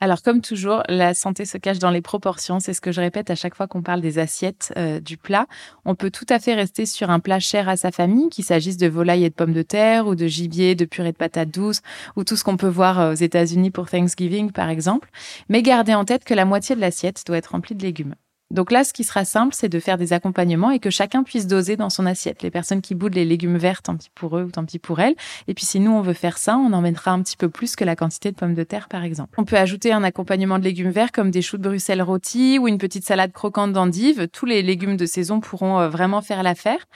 Alors 0.00 0.20
comme 0.20 0.40
toujours, 0.40 0.82
la 0.88 1.14
santé 1.14 1.44
se 1.44 1.58
cache 1.58 1.78
dans 1.78 1.92
les 1.92 2.00
proportions. 2.00 2.58
C'est 2.58 2.74
ce 2.74 2.80
que 2.80 2.90
je 2.90 3.00
répète 3.00 3.30
à 3.30 3.36
chaque 3.36 3.54
fois 3.54 3.68
qu'on 3.68 3.82
parle 3.82 4.00
des 4.00 4.18
assiettes 4.18 4.72
euh, 4.76 4.98
du 4.98 5.16
plat. 5.16 5.46
On 5.84 5.94
peut 5.94 6.10
tout 6.10 6.26
à 6.28 6.40
fait 6.40 6.54
rester 6.54 6.86
sur 6.86 7.08
un 7.08 7.20
plat 7.20 7.38
cher 7.38 7.68
à 7.68 7.76
sa 7.76 7.92
famille, 7.92 8.28
qu'il 8.30 8.44
s'agisse 8.44 8.76
de 8.78 8.88
volaille 8.88 9.24
et 9.24 9.30
de 9.30 9.34
pommes 9.34 9.52
de 9.52 9.62
terre, 9.62 10.08
ou 10.08 10.16
de 10.16 10.26
gibier, 10.26 10.74
de 10.74 10.86
purée 10.86 11.12
de 11.12 11.16
patates 11.16 11.52
douces, 11.52 11.82
ou 12.16 12.24
tout 12.24 12.34
ce 12.34 12.42
qu'on 12.42 12.56
peut 12.56 12.66
voir 12.66 12.98
euh, 12.98 13.12
aux 13.12 13.14
États-Unis 13.14 13.70
pour 13.70 13.88
Thanksgiving 13.88 14.50
par 14.50 14.70
exemple. 14.70 15.08
Mais 15.48 15.62
gardez 15.62 15.94
en 15.94 16.04
tête 16.04 16.24
que 16.24 16.34
la 16.34 16.46
moitié 16.46 16.74
de 16.74 16.80
l'assiette 16.80 17.22
doit 17.24 17.36
être 17.36 17.52
remplie 17.52 17.76
de 17.76 17.82
légumes. 17.84 18.16
Donc 18.52 18.70
là, 18.70 18.84
ce 18.84 18.92
qui 18.92 19.02
sera 19.02 19.24
simple, 19.24 19.54
c'est 19.54 19.70
de 19.70 19.80
faire 19.80 19.96
des 19.96 20.12
accompagnements 20.12 20.70
et 20.70 20.78
que 20.78 20.90
chacun 20.90 21.22
puisse 21.22 21.46
doser 21.46 21.76
dans 21.76 21.88
son 21.88 22.04
assiette. 22.04 22.42
Les 22.42 22.50
personnes 22.50 22.82
qui 22.82 22.94
boudent 22.94 23.14
les 23.14 23.24
légumes 23.24 23.56
verts, 23.56 23.80
tant 23.80 23.96
pis 23.96 24.10
pour 24.14 24.36
eux 24.36 24.42
ou 24.42 24.50
tant 24.50 24.66
pis 24.66 24.78
pour 24.78 25.00
elles. 25.00 25.14
Et 25.48 25.54
puis 25.54 25.64
si 25.64 25.80
nous, 25.80 25.90
on 25.90 26.02
veut 26.02 26.12
faire 26.12 26.36
ça, 26.36 26.58
on 26.58 26.74
en 26.74 26.82
mettra 26.82 27.12
un 27.12 27.22
petit 27.22 27.38
peu 27.38 27.48
plus 27.48 27.76
que 27.76 27.84
la 27.84 27.96
quantité 27.96 28.30
de 28.30 28.36
pommes 28.36 28.52
de 28.52 28.62
terre, 28.62 28.88
par 28.88 29.04
exemple. 29.04 29.32
On 29.38 29.44
peut 29.46 29.56
ajouter 29.56 29.90
un 29.90 30.04
accompagnement 30.04 30.58
de 30.58 30.64
légumes 30.64 30.90
verts 30.90 31.12
comme 31.12 31.30
des 31.30 31.40
choux 31.40 31.56
de 31.56 31.66
Bruxelles 31.66 32.02
rôtis 32.02 32.58
ou 32.58 32.68
une 32.68 32.76
petite 32.76 33.06
salade 33.06 33.32
croquante 33.32 33.72
d'endives. 33.72 34.28
Tous 34.28 34.44
les 34.44 34.60
légumes 34.60 34.98
de 34.98 35.06
saison 35.06 35.40
pourront 35.40 35.80
euh, 35.80 35.88
vraiment 35.88 36.20
faire 36.20 36.42
l'affaire. 36.42 36.86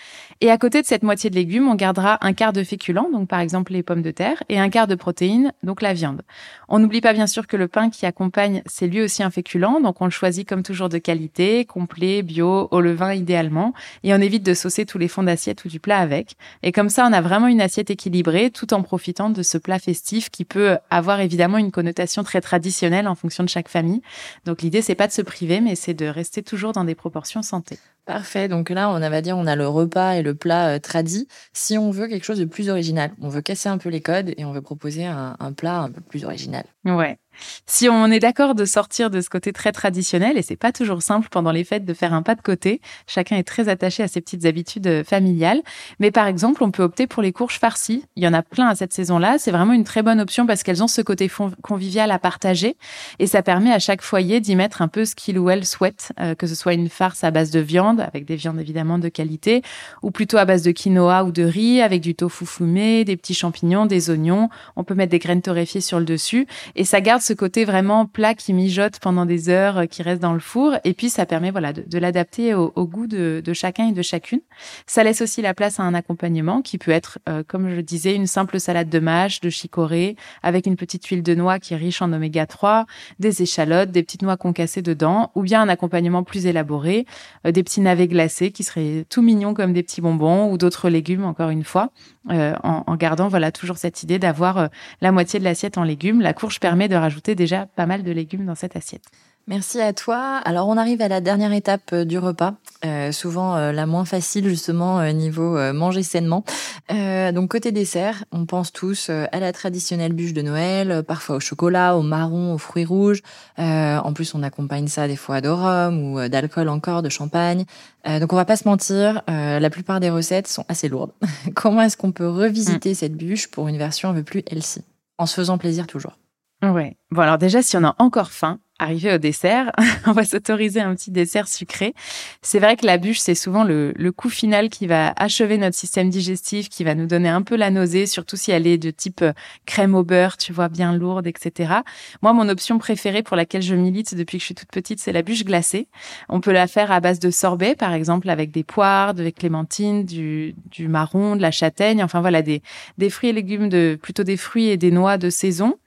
Et 0.43 0.51
à 0.51 0.59
côté 0.59 0.83
de 0.83 0.87
cette 0.87 1.05
moitié 1.05 1.31
de 1.31 1.37
légumes, 1.37 1.69
on 1.69 1.75
gardera 1.75 2.19
un 2.21 2.35
quart 2.35 2.53
de 2.53 2.63
féculents, 2.65 3.09
donc 3.11 3.29
par 3.29 3.41
exemple 3.41 3.73
les 3.73 3.83
pommes 3.83 4.03
de 4.03 4.11
terre, 4.11 4.43
et 4.51 4.59
un 4.59 4.69
quart 4.69 4.89
de 4.89 4.95
protéines, 4.95 5.55
donc 5.63 5.81
la 5.81 5.95
viande. 5.95 6.21
On 6.69 6.79
n'oublie 6.79 7.01
pas 7.01 7.15
bien 7.15 7.27
sûr 7.27 7.47
que 7.47 7.57
le 7.57 7.67
pain 7.67 7.89
qui 7.89 8.05
accompagne, 8.05 8.63
c'est 8.67 8.89
lui 8.89 9.01
aussi 9.01 9.23
un 9.23 9.31
féculent, 9.31 9.81
donc 9.83 10.03
on 10.03 10.05
le 10.05 10.11
choisit 10.11 10.47
comme 10.47 10.63
toujours 10.63 10.91
de 10.91 10.99
qualité, 10.99 11.46
complet, 11.69 12.23
bio, 12.23 12.69
au 12.71 12.81
levain 12.81 13.15
idéalement, 13.15 13.73
et 14.03 14.13
on 14.15 14.19
évite 14.19 14.43
de 14.43 14.55
saucer 14.55 14.87
tous 14.87 14.99
les 14.99 15.09
fonds 15.09 15.23
d'assiette 15.23 15.65
ou 15.65 15.69
du 15.69 15.81
plat 15.81 15.99
avec. 15.99 16.37
Et 16.63 16.73
comme 16.73 16.89
ça, 16.89 17.07
on 17.09 17.13
a 17.13 17.21
vraiment 17.21 17.47
une 17.47 17.61
assiette 17.61 17.91
équilibrée, 17.91 18.51
tout 18.51 18.75
en 18.75 18.83
profitant 18.83 19.31
de 19.31 19.43
ce 19.43 19.59
plat 19.59 19.79
festif 19.79 20.31
qui 20.31 20.45
peut 20.45 20.79
avoir 20.91 21.21
évidemment 21.21 21.59
une 21.59 21.71
connotation 21.71 22.23
très 22.25 22.41
traditionnelle 22.41 23.09
en 23.09 23.15
fonction 23.15 23.45
de 23.45 23.49
chaque 23.49 23.69
famille. 23.69 24.03
Donc 24.45 24.63
l'idée, 24.63 24.83
c'est 24.83 24.95
pas 24.95 25.07
de 25.07 25.13
se 25.13 25.23
priver, 25.23 25.61
mais 25.61 25.75
c'est 25.75 25.95
de 25.95 26.07
rester 26.07 26.43
toujours 26.43 26.73
dans 26.73 26.85
des 26.85 26.95
proportions 26.95 27.43
santé. 27.43 27.79
Parfait. 28.07 28.47
Donc 28.47 28.71
là, 28.71 28.89
on 28.89 29.01
va 29.01 29.21
dire, 29.21 29.37
on 29.37 29.49
a 29.49 29.57
le 29.57 29.67
repas 29.67 30.15
et 30.15 30.23
le 30.23 30.37
plat 30.37 30.69
euh, 30.69 30.79
tradit. 30.79 31.27
Si 31.53 31.77
on 31.77 31.91
veut 31.91 32.07
quelque 32.07 32.25
chose 32.25 32.39
de 32.39 32.45
plus 32.45 32.71
original, 32.71 33.11
on 33.21 33.29
veut 33.29 33.41
casser 33.41 33.69
un 33.69 33.79
peu 33.79 33.89
les 33.89 34.01
codes 34.01 34.33
et 34.37 34.45
on 34.45 34.53
veut 34.53 34.63
proposer 34.63 35.05
un, 35.05 35.35
plat 35.57 35.81
un 35.81 35.91
peu 35.91 36.01
plus 36.01 36.25
original. 36.25 36.65
Ouais. 36.85 37.19
Si 37.67 37.89
on 37.89 38.07
est 38.07 38.19
d'accord 38.19 38.55
de 38.55 38.65
sortir 38.65 39.11
de 39.11 39.21
ce 39.21 39.29
côté 39.29 39.53
très 39.53 39.73
traditionnel, 39.73 40.39
et 40.39 40.43
c'est 40.43 40.57
pas 40.57 40.73
toujours 40.73 41.03
simple 41.03 41.29
pendant 41.31 41.53
les 41.53 41.65
fêtes 41.65 41.85
de 41.85 41.95
faire 41.95 42.15
un 42.15 42.23
pas 42.23 42.35
de 42.35 42.41
côté, 42.41 42.81
chacun 43.07 43.37
est 43.37 43.43
très 43.43 43.69
attaché 43.69 44.03
à 44.03 44.09
ses 44.09 44.21
petites 44.21 44.45
habitudes 44.47 44.87
euh, 44.87 45.05
familiales. 45.05 45.61
Mais 45.99 46.11
par 46.11 46.27
exemple, 46.27 46.63
on 46.63 46.71
peut 46.71 46.83
opter 46.83 47.07
pour 47.07 47.23
les 47.23 47.33
courges 47.33 47.59
farcies. 47.59 48.05
Il 48.17 48.23
y 48.23 48.29
en 48.29 48.33
a 48.33 48.43
plein 48.43 48.69
à 48.69 48.75
cette 48.75 48.93
saison-là. 48.93 49.37
C'est 49.39 49.51
vraiment 49.51 49.73
une 49.73 49.85
très 49.85 50.03
bonne 50.03 50.21
option 50.21 50.47
parce 50.47 50.63
qu'elles 50.63 50.83
ont 50.83 50.89
ce 50.89 51.03
côté 51.03 51.31
convivial 51.63 52.11
à 52.11 52.19
partager 52.19 52.77
et 53.19 53.27
ça 53.27 53.43
permet 53.43 53.73
à 53.73 53.79
chaque 53.79 54.03
foyer 54.03 54.41
d'y 54.41 54.57
mettre 54.57 54.83
un 54.83 54.89
peu 54.89 55.05
ce 55.05 55.15
qu'il 55.15 55.39
ou 55.39 55.51
elle 55.51 55.65
souhaite, 55.65 56.13
euh, 56.21 56.35
que 56.35 56.47
ce 56.47 56.55
soit 56.55 56.75
une 56.75 56.89
farce 56.89 57.25
à 57.25 57.31
base 57.31 57.51
de 57.51 57.61
viande, 57.61 57.96
avec 58.01 58.25
des 58.25 58.37
viandes 58.37 58.61
évidemment 58.61 58.99
de 58.99 59.09
qualité, 59.09 59.63
ou 60.03 60.11
plutôt 60.11 60.37
à 60.37 60.45
base 60.45 60.63
de 60.63 60.71
quinoa 60.71 61.25
ou 61.25 61.33
de 61.33 61.43
riz, 61.43 61.81
avec 61.81 62.01
du 62.01 62.15
tofu 62.15 62.47
fumé, 62.47 63.05
des 63.05 63.17
petits 63.17 63.35
champignons, 63.35 63.87
des 63.87 64.11
oignons. 64.11 64.49
On 64.77 64.85
peut 64.85 64.95
mettre 64.95 65.11
des 65.11 65.19
graines 65.19 65.43
torréfiées 65.43 65.81
sur 65.81 65.99
le 65.99 66.05
dessus 66.05 66.47
et 66.75 66.85
ça 66.85 67.01
garde 67.01 67.23
ce 67.23 67.33
côté 67.33 67.65
vraiment 67.65 68.07
plat 68.07 68.35
qui 68.35 68.53
mijote 68.53 68.99
pendant 69.01 69.27
des 69.27 69.49
heures, 69.49 69.79
euh, 69.79 69.87
qui 69.87 70.03
reste 70.03 70.21
dans 70.21 70.33
le 70.33 70.41
four. 70.41 70.75
Et 70.85 70.95
puis, 70.95 71.11
ça 71.11 71.27
permet 71.27 71.51
voilà 71.51 71.73
de, 71.73 71.99
l'adapter 71.99 72.55
au, 72.55 72.71
goût 72.87 73.07
de, 73.07 73.43
chacun 73.53 73.89
et 73.89 73.93
de 73.93 74.03
chacune. 74.03 74.41
Ça 74.87 75.03
laisse 75.05 75.21
aussi 75.21 75.43
la 75.43 75.55
place 75.55 75.81
à 75.81 75.83
un 75.83 75.95
accompagnement 75.95 76.63
qui 76.63 76.79
peut 76.79 76.91
être, 76.91 77.19
euh, 77.29 77.43
comme 77.47 77.75
je 77.75 77.81
disais, 77.81 78.15
une 78.15 78.27
simple 78.27 78.61
salade 78.61 78.89
de 78.89 78.99
mâche, 78.99 79.41
de 79.41 79.51
chicorée, 79.51 80.17
avec 80.43 80.67
une 80.67 80.77
petite 80.77 81.07
huile 81.07 81.23
de 81.23 81.35
noix 81.35 81.59
qui 81.59 81.75
est 81.75 81.77
riche 81.77 82.03
en 82.03 82.13
oméga 82.13 82.47
3, 82.47 82.87
des 83.19 83.43
échalotes, 83.43 83.91
des 83.91 84.03
petites 84.03 84.23
noix 84.23 84.37
concassées 84.37 84.83
dedans, 84.83 85.31
ou 85.35 85.43
bien 85.43 85.63
un 85.63 85.69
accompagnement 85.69 86.23
plus 86.23 86.47
élaboré, 86.47 87.07
euh, 87.47 87.53
des 87.53 87.63
petits 87.63 87.81
navets 87.87 88.09
glacés 88.09 88.51
qui 88.51 88.65
seraient 88.65 89.05
tout 89.09 89.23
mignons 89.23 89.55
comme 89.55 89.73
des 89.73 89.83
petits 89.83 90.01
bonbons, 90.01 90.51
ou 90.51 90.59
d'autres 90.59 90.89
légumes, 90.89 91.25
encore 91.25 91.51
une 91.51 91.65
fois, 91.65 91.91
en, 92.29 92.85
en, 92.87 92.97
gardant 92.97 93.29
voilà 93.29 93.53
toujours 93.53 93.79
cette 93.79 94.03
idée 94.03 94.19
d'avoir 94.19 94.69
la 95.01 95.13
moitié 95.13 95.39
de 95.39 95.45
l'assiette 95.45 95.79
en 95.79 95.85
légumes. 95.85 96.21
La 96.21 96.35
courge 96.35 96.61
permet 96.61 96.89
de 96.89 96.97
rajouter 96.97 97.35
déjà 97.35 97.67
pas 97.67 97.87
mal 97.87 98.03
de 98.03 98.13
légumes 98.13 98.45
dans 98.45 98.55
cette 98.55 98.77
assiette. 98.77 99.05
Merci 99.49 99.81
à 99.81 99.93
toi. 99.93 100.39
Alors 100.45 100.67
on 100.67 100.77
arrive 100.77 101.01
à 101.01 101.07
la 101.07 101.21
dernière 101.21 101.53
étape 101.53 101.91
euh, 101.93 102.05
du 102.05 102.19
repas, 102.19 102.55
euh, 102.85 103.13
souvent 103.13 103.55
euh, 103.55 103.71
la 103.71 103.87
moins 103.87 104.05
facile 104.05 104.49
justement 104.49 105.01
niveau 105.13 105.57
manger 105.73 106.03
sainement. 106.03 106.45
donc 106.89 107.51
côté 107.51 107.71
dessert, 107.71 108.25
on 108.33 108.45
pense 108.45 108.73
tous 108.73 109.09
à 109.09 109.41
la 109.41 109.53
traditionnelle 109.53 110.13
bûche 110.13 110.33
de 110.33 110.43
Noël, 110.43 111.05
parfois 111.07 111.37
au 111.37 111.41
chocolat, 111.41 111.97
au 111.97 112.03
marron, 112.03 112.55
aux 112.55 112.59
fruits 112.59 112.85
rouges. 112.85 113.23
en 113.59 114.13
plus 114.13 114.35
on 114.35 114.43
accompagne 114.43 114.89
ça 114.89 115.07
des 115.07 115.17
fois 115.17 115.41
de 115.41 115.49
rhum 115.49 116.03
ou 116.03 116.29
d'alcool 116.29 116.69
encore, 116.69 117.03
de 117.03 117.09
champagne. 117.09 117.65
donc 118.05 118.33
on 118.33 118.37
va 118.37 118.45
pas 118.45 118.57
se 118.57 118.69
mentir, 118.69 119.23
la 119.29 119.71
plupart 119.71 120.01
des 120.01 120.11
recettes 120.11 120.49
sont 120.49 120.65
assez 120.69 120.89
lourdes. 120.89 121.13
Comment 121.55 121.83
est-ce 121.83 121.97
qu'on 121.97 122.13
peut 122.13 122.29
revisiter 122.29 122.93
mm. 122.93 122.95
cette 122.95 123.15
bûche 123.15 123.49
pour 123.49 123.69
une 123.69 123.79
version 123.79 124.11
un 124.11 124.15
peu 124.15 124.23
plus 124.23 124.43
healthy, 124.51 124.83
en 125.19 125.27
se 125.27 125.35
faisant 125.35 125.59
plaisir 125.59 125.87
toujours 125.87 126.19
Ouais. 126.63 126.97
Bon, 127.11 127.23
alors 127.23 127.39
déjà, 127.39 127.63
si 127.63 127.77
on 127.77 127.85
a 127.85 127.95
encore 127.99 128.31
faim, 128.31 128.59
arrivé 128.79 129.13
au 129.15 129.19
dessert, 129.19 129.73
on 130.07 130.13
va 130.13 130.25
s'autoriser 130.25 130.81
un 130.81 130.95
petit 130.95 131.11
dessert 131.11 131.49
sucré. 131.49 131.95
C'est 132.43 132.59
vrai 132.59 132.77
que 132.77 132.87
la 132.87 132.99
bûche, 132.99 133.19
c'est 133.19 133.35
souvent 133.35 133.65
le, 133.65 133.93
le, 133.97 134.13
coup 134.13 134.29
final 134.29 134.69
qui 134.69 134.87
va 134.87 135.13
achever 135.17 135.59
notre 135.59 135.77
système 135.77 136.11
digestif, 136.11 136.69
qui 136.69 136.85
va 136.85 136.95
nous 136.95 137.07
donner 137.07 137.29
un 137.29 137.43
peu 137.43 137.57
la 137.57 137.71
nausée, 137.71 138.07
surtout 138.07 138.37
si 138.37 138.51
elle 138.51 138.67
est 138.67 138.79
de 138.79 138.91
type 138.91 139.23
euh, 139.23 139.33
crème 139.65 139.95
au 139.95 140.03
beurre, 140.03 140.37
tu 140.37 140.53
vois, 140.53 140.69
bien 140.69 140.95
lourde, 140.95 141.27
etc. 141.27 141.75
Moi, 142.23 142.33
mon 142.33 142.49
option 142.49 142.79
préférée 142.79 143.23
pour 143.23 143.37
laquelle 143.37 143.63
je 143.63 143.75
milite 143.75 144.15
depuis 144.15 144.39
que 144.39 144.43
je 144.43 144.47
suis 144.47 144.55
toute 144.55 144.71
petite, 144.71 145.01
c'est 145.01 145.13
la 145.13 145.23
bûche 145.23 145.45
glacée. 145.45 145.89
On 146.29 146.41
peut 146.41 146.53
la 146.53 146.67
faire 146.67 146.93
à 146.93 147.01
base 147.01 147.19
de 147.19 147.31
sorbet, 147.31 147.75
par 147.75 147.93
exemple, 147.93 148.29
avec 148.31 148.51
des 148.51 148.65
poires, 148.65 149.15
des 149.15 149.33
clémentines, 149.33 150.05
du, 150.05 150.55
du 150.71 150.89
marron, 150.89 151.37
de 151.37 151.43
la 151.43 151.51
châtaigne, 151.51 152.03
enfin 152.03 152.21
voilà, 152.21 152.43
des, 152.43 152.63
des 152.99 153.11
fruits 153.11 153.31
et 153.31 153.33
légumes 153.33 153.69
de, 153.69 153.99
plutôt 154.01 154.23
des 154.23 154.37
fruits 154.37 154.69
et 154.69 154.77
des 154.77 154.91
noix 154.91 155.19
de 155.19 155.31
saison 155.31 155.79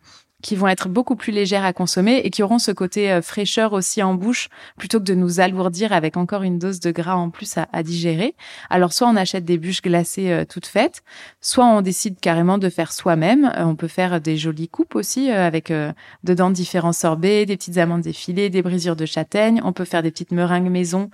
qui 0.41 0.55
vont 0.55 0.67
être 0.67 0.88
beaucoup 0.88 1.15
plus 1.15 1.31
légères 1.31 1.65
à 1.65 1.74
consommer 1.74 2.22
et 2.24 2.29
qui 2.29 2.43
auront 2.43 2.60
ce 2.60 2.72
côté 2.72 3.12
euh, 3.12 3.22
fraîcheur 3.22 3.74
aussi 3.74 4.01
en 4.01 4.13
bouche 4.13 4.50
plutôt 4.77 5.00
que 5.00 5.03
de 5.03 5.13
nous 5.13 5.39
alourdir 5.39 5.91
avec 5.91 6.17
encore 6.17 6.43
une 6.43 6.60
dose 6.60 6.79
de 6.79 6.91
gras 6.91 7.15
en 7.15 7.29
plus 7.29 7.55
à, 7.58 7.84
digérer. 7.84 8.36
Alors 8.69 8.93
soit 8.93 9.08
on 9.08 9.15
achète 9.15 9.46
des 9.46 9.58
bûches 9.58 9.81
glacées 9.81 10.31
euh, 10.31 10.46
toutes 10.46 10.67
faites, 10.67 11.03
soit 11.41 11.65
on 11.65 11.81
décide 11.81 12.19
carrément 12.19 12.58
de 12.58 12.69
faire 12.69 12.91
soi-même. 12.91 13.51
Euh, 13.58 13.65
on 13.65 13.75
peut 13.75 13.88
faire 13.88 14.22
des 14.22 14.38
jolies 14.38 14.69
coupes 14.69 14.96
aussi 14.96 15.29
avec 15.29 15.72
dedans 16.24 16.50
différents 16.50 16.93
sorbets, 16.93 17.46
des 17.46 17.58
petites 17.58 17.77
amandes 17.77 18.08
effilées, 18.08 18.50
des 18.50 18.62
brisures 18.62 18.96
de 18.96 19.05
châtaigne. 19.05 19.62
On 19.63 19.74
peut 19.74 19.86
faire 19.86 20.03
des 20.03 20.12
petites 20.12 20.31
meringues 20.31 20.69
maison, 20.69 21.10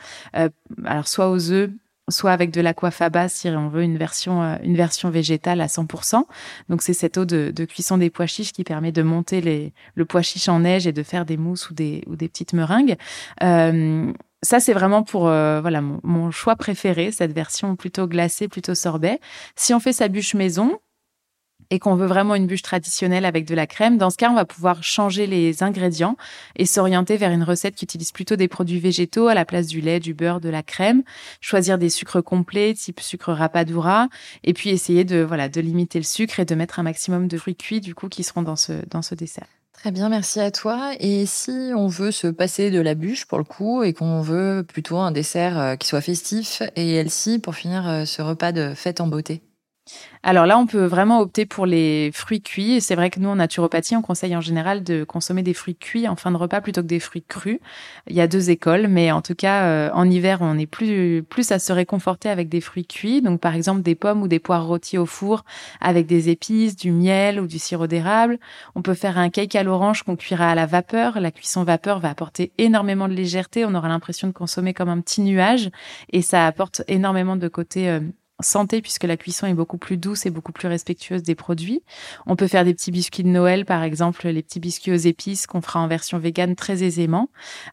alors 0.86 1.08
soit 1.08 1.30
aux 1.30 1.52
œufs 1.52 1.70
soit 2.10 2.32
avec 2.32 2.52
de 2.52 2.62
l'aquafaba 2.62 3.28
si 3.28 3.50
on 3.50 3.70
veut 3.70 3.84
une 3.84 3.98
version 3.98 4.44
euh, 4.44 4.56
une 4.64 4.76
version 4.76 5.10
végétale 5.10 5.62
à 5.62 5.68
100%. 5.68 6.24
Donc 6.70 6.82
c'est 6.82 6.94
cette 6.94 7.18
eau 7.18 7.26
de, 7.26 7.52
cuisson 7.66 7.98
des 7.98 8.10
pois 8.10 8.28
chiches 8.28 8.52
qui 8.52 8.64
permet 8.64 8.92
de 8.92 9.02
monter 9.02 9.42
les, 9.42 9.74
le 9.96 10.06
pois 10.06 10.22
chiche 10.22 10.50
en 10.50 10.60
neige 10.60 10.88
et 10.88 10.94
de 10.94 11.04
faire 11.04 11.26
des 11.26 11.38
mousses 11.38 11.70
ou 11.70 11.74
des 11.74 12.04
ou 12.08 12.16
des 12.16 12.28
petites 12.28 12.54
meringues. 12.54 12.96
Euh, 13.44 14.12
ça, 14.44 14.60
c'est 14.60 14.74
vraiment 14.74 15.02
pour 15.02 15.22
voilà 15.22 15.82
mon, 15.82 16.00
mon, 16.04 16.30
choix 16.30 16.56
préféré, 16.56 17.12
cette 17.12 17.34
version 17.34 17.76
plutôt 17.76 18.08
glacée, 18.08 18.48
plutôt 18.48 18.76
sorbet. 18.76 19.20
Si 19.56 19.74
on 19.74 19.80
fait 19.80 19.94
sa 19.94 20.08
bûche 20.08 20.36
maison, 20.36 20.80
et 21.70 21.80
qu'on 21.80 21.96
veut 21.96 22.06
vraiment 22.06 22.36
une 22.36 22.48
bûche 22.48 22.62
traditionnelle 22.62 23.26
avec 23.26 23.46
de 23.46 23.56
la 23.56 23.68
crème, 23.68 23.98
dans 23.98 24.10
ce 24.10 24.18
cas, 24.18 24.30
on 24.30 24.36
va 24.36 24.46
pouvoir 24.46 24.84
changer 24.84 25.28
les 25.28 25.64
ingrédients 25.64 26.18
et 26.56 26.66
s'orienter 26.66 27.18
vers 27.18 27.32
une 27.32 27.44
recette 27.44 27.76
qui 27.76 27.86
utilise 27.86 28.12
plutôt 28.12 28.36
des 28.36 28.48
produits 28.48 28.80
végétaux 28.80 29.28
à 29.28 29.34
la 29.34 29.46
place 29.46 29.68
du 29.68 29.82
lait, 29.82 30.00
du 30.00 30.14
beurre, 30.14 30.40
de 30.40 30.50
la 30.50 30.64
crème, 30.64 31.04
choisir 31.42 31.78
des 31.78 31.90
sucres 31.90 32.24
complets 32.24 32.74
type 32.74 33.00
sucre 33.00 33.34
rapadura 33.34 34.08
et 34.44 34.54
puis 34.54 34.70
essayer 34.70 35.04
de 35.04 35.22
voilà, 35.22 35.50
de 35.50 35.62
limiter 35.62 36.00
le 36.00 36.06
sucre 36.06 36.40
et 36.40 36.46
de 36.46 36.56
mettre 36.56 36.80
un 36.80 36.84
maximum 36.84 37.28
de 37.28 37.38
fruits 37.38 37.56
cuits 37.56 37.82
du 37.82 37.96
coup 37.96 38.10
qui 38.10 38.24
seront 38.24 38.42
dans 38.42 38.56
ce 38.56 38.74
dans 38.90 39.02
ce 39.02 39.16
dessert. 39.16 39.48
Très 39.74 39.92
bien, 39.92 40.10
merci 40.10 40.40
à 40.40 40.52
toi. 40.52 40.94
Et 41.00 41.26
si 41.26 41.72
on 41.76 41.88
veut 41.88 42.12
se 42.12 42.28
passer 42.28 42.72
de 42.72 42.80
la 42.80 42.96
bûche 42.96 43.26
pour 43.26 43.38
le 43.38 43.44
coup 43.44 43.84
et 43.84 43.94
qu'on 43.94 44.22
veut 44.22 44.66
plutôt 44.68 44.98
un 44.98 45.12
dessert 45.12 45.60
euh, 45.60 45.76
qui 45.76 45.88
soit 45.88 46.02
festif 46.02 46.64
et 46.76 46.96
healthy 46.96 47.40
pour 47.40 47.56
finir 47.56 47.88
euh, 47.88 48.06
ce 48.06 48.22
repas 48.22 48.52
de 48.52 48.74
fête 48.74 49.02
en 49.02 49.08
beauté? 49.08 49.44
Alors 50.24 50.48
là, 50.48 50.58
on 50.58 50.66
peut 50.66 50.86
vraiment 50.86 51.20
opter 51.20 51.46
pour 51.46 51.68
les 51.68 52.10
fruits 52.12 52.42
cuits. 52.42 52.74
Et 52.74 52.80
c'est 52.80 52.96
vrai 52.96 53.12
que 53.12 53.20
nous, 53.20 53.30
en 53.30 53.36
naturopathie, 53.36 53.96
on 53.96 54.02
conseille 54.02 54.36
en 54.36 54.42
général 54.42 54.84
de 54.84 55.04
consommer 55.04 55.44
des 55.44 55.54
fruits 55.54 55.76
cuits 55.76 56.08
en 56.08 56.16
fin 56.16 56.32
de 56.32 56.38
repas 56.38 56.62
plutôt 56.62 56.82
que 56.82 56.88
des 56.88 57.00
fruits 57.00 57.24
crus. 57.24 57.60
Il 58.10 58.16
y 58.16 58.22
a 58.22 58.28
deux 58.28 58.50
écoles, 58.50 58.88
mais 58.88 59.12
en 59.12 59.22
tout 59.22 59.36
cas, 59.36 59.66
euh, 59.66 59.90
en 59.94 60.10
hiver, 60.10 60.40
on 60.42 60.58
est 60.58 60.66
plus, 60.66 61.22
plus 61.22 61.52
à 61.52 61.60
se 61.60 61.72
réconforter 61.72 62.30
avec 62.30 62.50
des 62.50 62.60
fruits 62.60 62.88
cuits. 62.88 63.22
Donc, 63.22 63.40
par 63.40 63.54
exemple, 63.54 63.84
des 63.84 63.94
pommes 63.94 64.24
ou 64.24 64.28
des 64.28 64.40
poires 64.40 64.66
rôties 64.66 64.98
au 64.98 65.06
four 65.06 65.46
avec 65.80 66.08
des 66.08 66.30
épices, 66.30 66.76
du 66.76 66.92
miel 66.92 67.40
ou 67.40 67.46
du 67.46 67.60
sirop 67.60 67.86
d'érable. 67.86 68.40
On 68.74 68.82
peut 68.82 68.96
faire 68.96 69.20
un 69.20 69.30
cake 69.30 69.56
à 69.56 69.62
l'orange 69.62 70.02
qu'on 70.02 70.16
cuira 70.16 70.50
à 70.50 70.56
la 70.56 70.66
vapeur. 70.66 71.20
La 71.20 71.30
cuisson 71.30 71.64
vapeur 71.64 72.00
va 72.00 72.10
apporter 72.10 72.52
énormément 72.58 73.08
de 73.08 73.14
légèreté. 73.14 73.64
On 73.64 73.76
aura 73.76 73.90
l'impression 73.90 74.28
de 74.28 74.34
consommer 74.34 74.74
comme 74.74 74.90
un 74.90 75.02
petit 75.02 75.22
nuage 75.22 75.70
et 76.12 76.24
ça 76.24 76.48
apporte 76.48 76.82
énormément 76.88 77.36
de 77.36 77.48
côté 77.48 77.90
euh, 77.90 78.00
santé 78.42 78.82
puisque 78.82 79.04
la 79.04 79.18
cuisson 79.18 79.48
est 79.48 79.54
beaucoup 79.54 79.78
plus 79.78 79.98
douce 79.98 80.26
et 80.26 80.30
beaucoup 80.30 80.52
plus 80.52 80.68
respectueuse 80.68 81.24
des 81.24 81.36
produits. 81.36 81.82
On 82.26 82.36
peut 82.36 82.48
faire 82.48 82.66
des 82.66 82.74
petits 82.74 82.92
biscuits 82.92 83.24
de 83.24 83.30
Noël, 83.30 83.66
par 83.66 83.84
exemple 83.84 84.28
les 84.28 84.44
petits 84.44 84.60
biscuits 84.60 84.92
aux 84.92 84.96
épices 84.96 85.48
qu'on 85.48 85.62
fera 85.62 85.80
en 85.80 85.88
version 85.88 86.20
végane 86.20 86.56
très 86.56 86.84
aisément. 86.84 87.30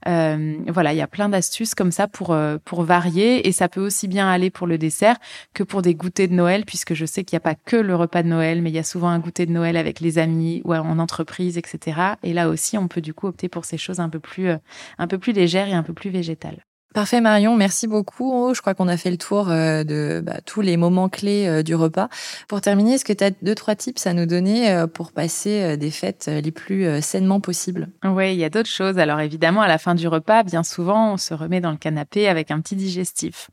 Euh, 0.06 0.56
voilà, 0.68 0.92
il 0.92 0.96
y 0.96 1.02
a 1.02 1.06
plein 1.06 1.28
d'astuces 1.28 1.74
comme 1.74 1.92
ça 1.92 2.08
pour 2.08 2.32
euh, 2.32 2.58
pour 2.64 2.82
varier 2.82 3.46
et 3.46 3.52
ça 3.52 3.68
peut 3.68 3.84
aussi 3.84 4.08
bien 4.08 4.28
aller 4.28 4.50
pour 4.50 4.66
le 4.66 4.78
dessert 4.78 5.16
que 5.54 5.62
pour 5.62 5.82
des 5.82 5.94
goûters 5.94 6.28
de 6.28 6.34
Noël 6.34 6.64
puisque 6.64 6.94
je 6.94 7.06
sais 7.06 7.24
qu'il 7.24 7.36
n'y 7.36 7.42
a 7.42 7.48
pas 7.48 7.54
que 7.54 7.76
le 7.76 7.96
repas 7.96 8.22
de 8.22 8.28
Noël, 8.28 8.62
mais 8.62 8.70
il 8.70 8.74
y 8.74 8.78
a 8.78 8.84
souvent 8.84 9.08
un 9.08 9.18
goûter 9.18 9.46
de 9.46 9.52
Noël 9.52 9.76
avec 9.76 10.00
les 10.00 10.18
amis 10.18 10.62
ou 10.64 10.74
en 10.74 10.98
entreprise, 10.98 11.58
etc. 11.58 12.00
Et 12.22 12.32
là 12.32 12.48
aussi, 12.48 12.78
on 12.78 12.88
peut 12.88 13.00
du 13.00 13.14
coup 13.14 13.26
opter 13.26 13.48
pour 13.48 13.64
ces 13.64 13.78
choses 13.78 14.00
un 14.00 14.08
peu 14.08 14.20
plus 14.20 14.48
euh, 14.48 14.56
un 14.98 15.06
peu 15.06 15.18
plus 15.18 15.32
légères 15.32 15.68
et 15.68 15.74
un 15.74 15.82
peu 15.82 15.92
plus 15.92 16.10
végétales. 16.10 16.64
Parfait 16.94 17.22
Marion, 17.22 17.56
merci 17.56 17.86
beaucoup. 17.86 18.30
Oh, 18.30 18.52
je 18.52 18.60
crois 18.60 18.74
qu'on 18.74 18.88
a 18.88 18.98
fait 18.98 19.10
le 19.10 19.16
tour 19.16 19.48
euh, 19.48 19.82
de 19.82 20.22
bah, 20.22 20.40
tous 20.44 20.60
les 20.60 20.76
moments 20.76 21.08
clés 21.08 21.46
euh, 21.46 21.62
du 21.62 21.74
repas. 21.74 22.10
Pour 22.48 22.60
terminer, 22.60 22.94
est-ce 22.94 23.06
que 23.06 23.14
tu 23.14 23.24
as 23.24 23.30
deux 23.30 23.54
trois 23.54 23.74
tips 23.74 24.06
à 24.06 24.12
nous 24.12 24.26
donner 24.26 24.70
euh, 24.70 24.86
pour 24.86 25.12
passer 25.12 25.78
des 25.78 25.90
fêtes 25.90 26.28
les 26.28 26.50
plus 26.50 27.00
sainement 27.00 27.40
possibles? 27.40 27.88
Oui, 28.04 28.34
il 28.34 28.38
y 28.38 28.44
a 28.44 28.50
d'autres 28.50 28.68
choses. 28.68 28.98
Alors 28.98 29.20
évidemment, 29.20 29.62
à 29.62 29.68
la 29.68 29.78
fin 29.78 29.94
du 29.94 30.06
repas, 30.06 30.42
bien 30.42 30.62
souvent, 30.62 31.14
on 31.14 31.16
se 31.16 31.32
remet 31.32 31.62
dans 31.62 31.70
le 31.70 31.78
canapé 31.78 32.28
avec 32.28 32.50
un 32.50 32.60
petit 32.60 32.76
digestif. 32.76 33.50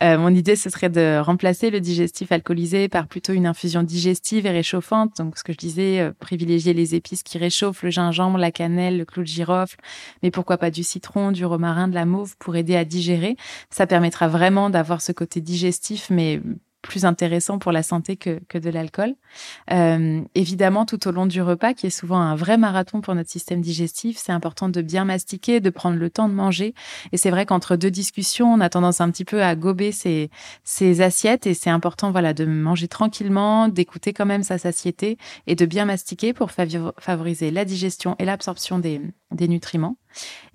mon 0.00 0.34
idée, 0.34 0.56
ce 0.56 0.70
serait 0.70 0.88
de 0.88 1.18
remplacer 1.18 1.68
le 1.68 1.80
digestif 1.80 2.32
alcoolisé 2.32 2.88
par 2.88 3.06
plutôt 3.06 3.34
une 3.34 3.46
infusion 3.46 3.82
digestive 3.82 4.46
et 4.46 4.50
réchauffante. 4.50 5.18
Donc 5.18 5.36
ce 5.36 5.44
que 5.44 5.52
je 5.52 5.58
disais, 5.58 6.10
privilégier 6.20 6.72
les 6.72 6.94
épices 6.94 7.22
qui 7.22 7.36
réchauffent, 7.36 7.82
le 7.82 7.90
gingembre, 7.90 8.38
la 8.38 8.50
cannelle, 8.50 8.96
le 8.96 9.04
clou 9.04 9.22
de 9.22 9.28
girofle, 9.28 9.76
mais 10.22 10.30
pourquoi 10.30 10.56
pas 10.56 10.70
du 10.70 10.82
citron, 10.82 11.32
du 11.32 11.44
romarin, 11.44 11.88
de 11.88 11.94
la 11.94 12.06
mauve 12.06 12.36
pour 12.38 12.56
aider 12.56 12.77
à 12.78 12.84
digérer. 12.84 13.36
Ça 13.70 13.86
permettra 13.86 14.28
vraiment 14.28 14.70
d'avoir 14.70 15.02
ce 15.02 15.12
côté 15.12 15.40
digestif, 15.40 16.08
mais 16.10 16.40
plus 16.82 17.04
intéressant 17.04 17.58
pour 17.58 17.72
la 17.72 17.82
santé 17.82 18.16
que, 18.16 18.40
que 18.48 18.56
de 18.56 18.70
l'alcool. 18.70 19.14
Euh, 19.72 20.22
évidemment, 20.34 20.86
tout 20.86 21.08
au 21.08 21.10
long 21.10 21.26
du 21.26 21.42
repas, 21.42 21.74
qui 21.74 21.86
est 21.86 21.90
souvent 21.90 22.20
un 22.20 22.36
vrai 22.36 22.56
marathon 22.56 23.00
pour 23.00 23.14
notre 23.14 23.30
système 23.30 23.60
digestif, 23.60 24.16
c'est 24.16 24.32
important 24.32 24.68
de 24.68 24.80
bien 24.80 25.04
mastiquer, 25.04 25.60
de 25.60 25.70
prendre 25.70 25.96
le 25.96 26.08
temps 26.08 26.28
de 26.28 26.34
manger. 26.34 26.74
Et 27.12 27.16
c'est 27.16 27.30
vrai 27.30 27.46
qu'entre 27.46 27.76
deux 27.76 27.90
discussions, 27.90 28.52
on 28.52 28.60
a 28.60 28.68
tendance 28.68 29.00
un 29.00 29.10
petit 29.10 29.24
peu 29.24 29.42
à 29.42 29.56
gober 29.56 29.92
ses, 29.92 30.30
assiettes 31.00 31.46
et 31.46 31.54
c'est 31.54 31.70
important 31.70 32.12
voilà, 32.12 32.32
de 32.32 32.44
manger 32.44 32.88
tranquillement, 32.88 33.68
d'écouter 33.68 34.12
quand 34.12 34.26
même 34.26 34.42
sa 34.42 34.58
satiété 34.58 35.18
et 35.46 35.54
de 35.54 35.66
bien 35.66 35.84
mastiquer 35.84 36.32
pour 36.32 36.50
favoriser 36.50 37.50
la 37.50 37.64
digestion 37.64 38.14
et 38.18 38.24
l'absorption 38.24 38.78
des 38.78 39.48
nutriments. 39.48 39.96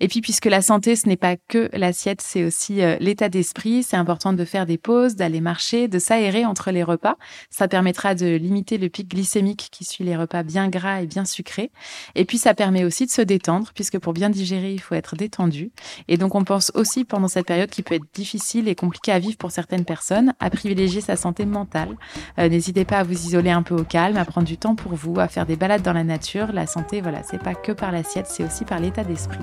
Et 0.00 0.08
puis, 0.08 0.20
puisque 0.20 0.46
la 0.46 0.62
santé, 0.62 0.96
ce 0.96 1.08
n'est 1.08 1.16
pas 1.16 1.36
que 1.36 1.70
l'assiette, 1.72 2.20
c'est 2.20 2.44
aussi 2.44 2.82
euh, 2.82 2.96
l'état 3.00 3.28
d'esprit, 3.28 3.82
c'est 3.82 3.96
important 3.96 4.32
de 4.32 4.44
faire 4.44 4.66
des 4.66 4.78
pauses, 4.78 5.16
d'aller 5.16 5.40
marcher, 5.40 5.88
de 5.88 5.98
s'aérer 5.98 6.44
entre 6.44 6.70
les 6.70 6.82
repas. 6.82 7.16
Ça 7.50 7.68
permettra 7.68 8.14
de 8.14 8.36
limiter 8.36 8.78
le 8.78 8.88
pic 8.88 9.08
glycémique 9.08 9.68
qui 9.70 9.84
suit 9.84 10.04
les 10.04 10.16
repas 10.16 10.42
bien 10.42 10.68
gras 10.68 11.02
et 11.02 11.06
bien 11.06 11.24
sucrés. 11.24 11.70
Et 12.14 12.24
puis, 12.24 12.38
ça 12.38 12.54
permet 12.54 12.84
aussi 12.84 13.06
de 13.06 13.10
se 13.10 13.22
détendre, 13.22 13.70
puisque 13.74 13.98
pour 13.98 14.12
bien 14.12 14.30
digérer, 14.30 14.72
il 14.72 14.80
faut 14.80 14.94
être 14.94 15.16
détendu. 15.16 15.70
Et 16.08 16.16
donc, 16.16 16.34
on 16.34 16.44
pense 16.44 16.70
aussi 16.74 17.04
pendant 17.04 17.28
cette 17.28 17.46
période 17.46 17.70
qui 17.70 17.82
peut 17.82 17.94
être 17.94 18.06
difficile 18.14 18.68
et 18.68 18.74
compliquée 18.74 19.12
à 19.12 19.18
vivre 19.18 19.36
pour 19.36 19.50
certaines 19.50 19.84
personnes, 19.84 20.34
à 20.40 20.50
privilégier 20.50 21.00
sa 21.00 21.16
santé 21.16 21.46
mentale. 21.46 21.96
Euh, 22.38 22.48
n'hésitez 22.48 22.84
pas 22.84 22.98
à 22.98 23.02
vous 23.04 23.12
isoler 23.26 23.50
un 23.50 23.62
peu 23.62 23.74
au 23.74 23.84
calme, 23.84 24.16
à 24.16 24.24
prendre 24.24 24.46
du 24.46 24.58
temps 24.58 24.74
pour 24.74 24.94
vous, 24.94 25.18
à 25.20 25.28
faire 25.28 25.46
des 25.46 25.56
balades 25.56 25.82
dans 25.82 25.92
la 25.92 26.04
nature. 26.04 26.52
La 26.52 26.66
santé, 26.66 27.00
voilà, 27.00 27.22
c'est 27.22 27.42
pas 27.42 27.54
que 27.54 27.72
par 27.72 27.92
l'assiette, 27.92 28.26
c'est 28.28 28.44
aussi 28.44 28.64
par 28.64 28.80
l'état 28.80 29.04
d'esprit. 29.04 29.38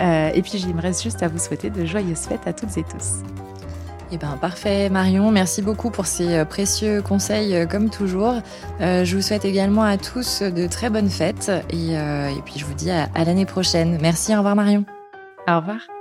Euh, 0.00 0.30
et 0.34 0.42
puis, 0.42 0.52
il 0.52 0.74
me 0.74 0.80
reste 0.80 1.02
juste 1.02 1.22
à 1.22 1.28
vous 1.28 1.38
souhaiter 1.38 1.70
de 1.70 1.84
joyeuses 1.84 2.20
fêtes 2.20 2.46
à 2.46 2.52
toutes 2.52 2.76
et 2.76 2.84
tous. 2.84 3.22
Eh 4.10 4.16
ben 4.16 4.38
parfait 4.40 4.88
Marion, 4.88 5.30
merci 5.30 5.60
beaucoup 5.60 5.90
pour 5.90 6.06
ces 6.06 6.32
euh, 6.32 6.44
précieux 6.46 7.02
conseils 7.02 7.54
euh, 7.54 7.66
comme 7.66 7.90
toujours. 7.90 8.36
je 8.80 9.14
vous 9.14 9.20
souhaite 9.20 9.44
également 9.44 9.82
à 9.82 9.98
tous 9.98 10.40
de 10.40 10.66
très 10.66 10.88
bonnes 10.88 11.10
fêtes 11.10 11.52
et, 11.68 11.94
puis 12.46 12.54
je 12.56 12.64
vous 12.64 12.72
dis 12.72 12.90
à 12.90 13.24
l'année 13.26 13.44
prochaine. 13.44 13.98
Merci, 14.00 14.32
au 14.32 14.38
revoir 14.38 14.56
Marion. 14.56 14.86
Au 15.46 15.56
revoir. 15.56 15.97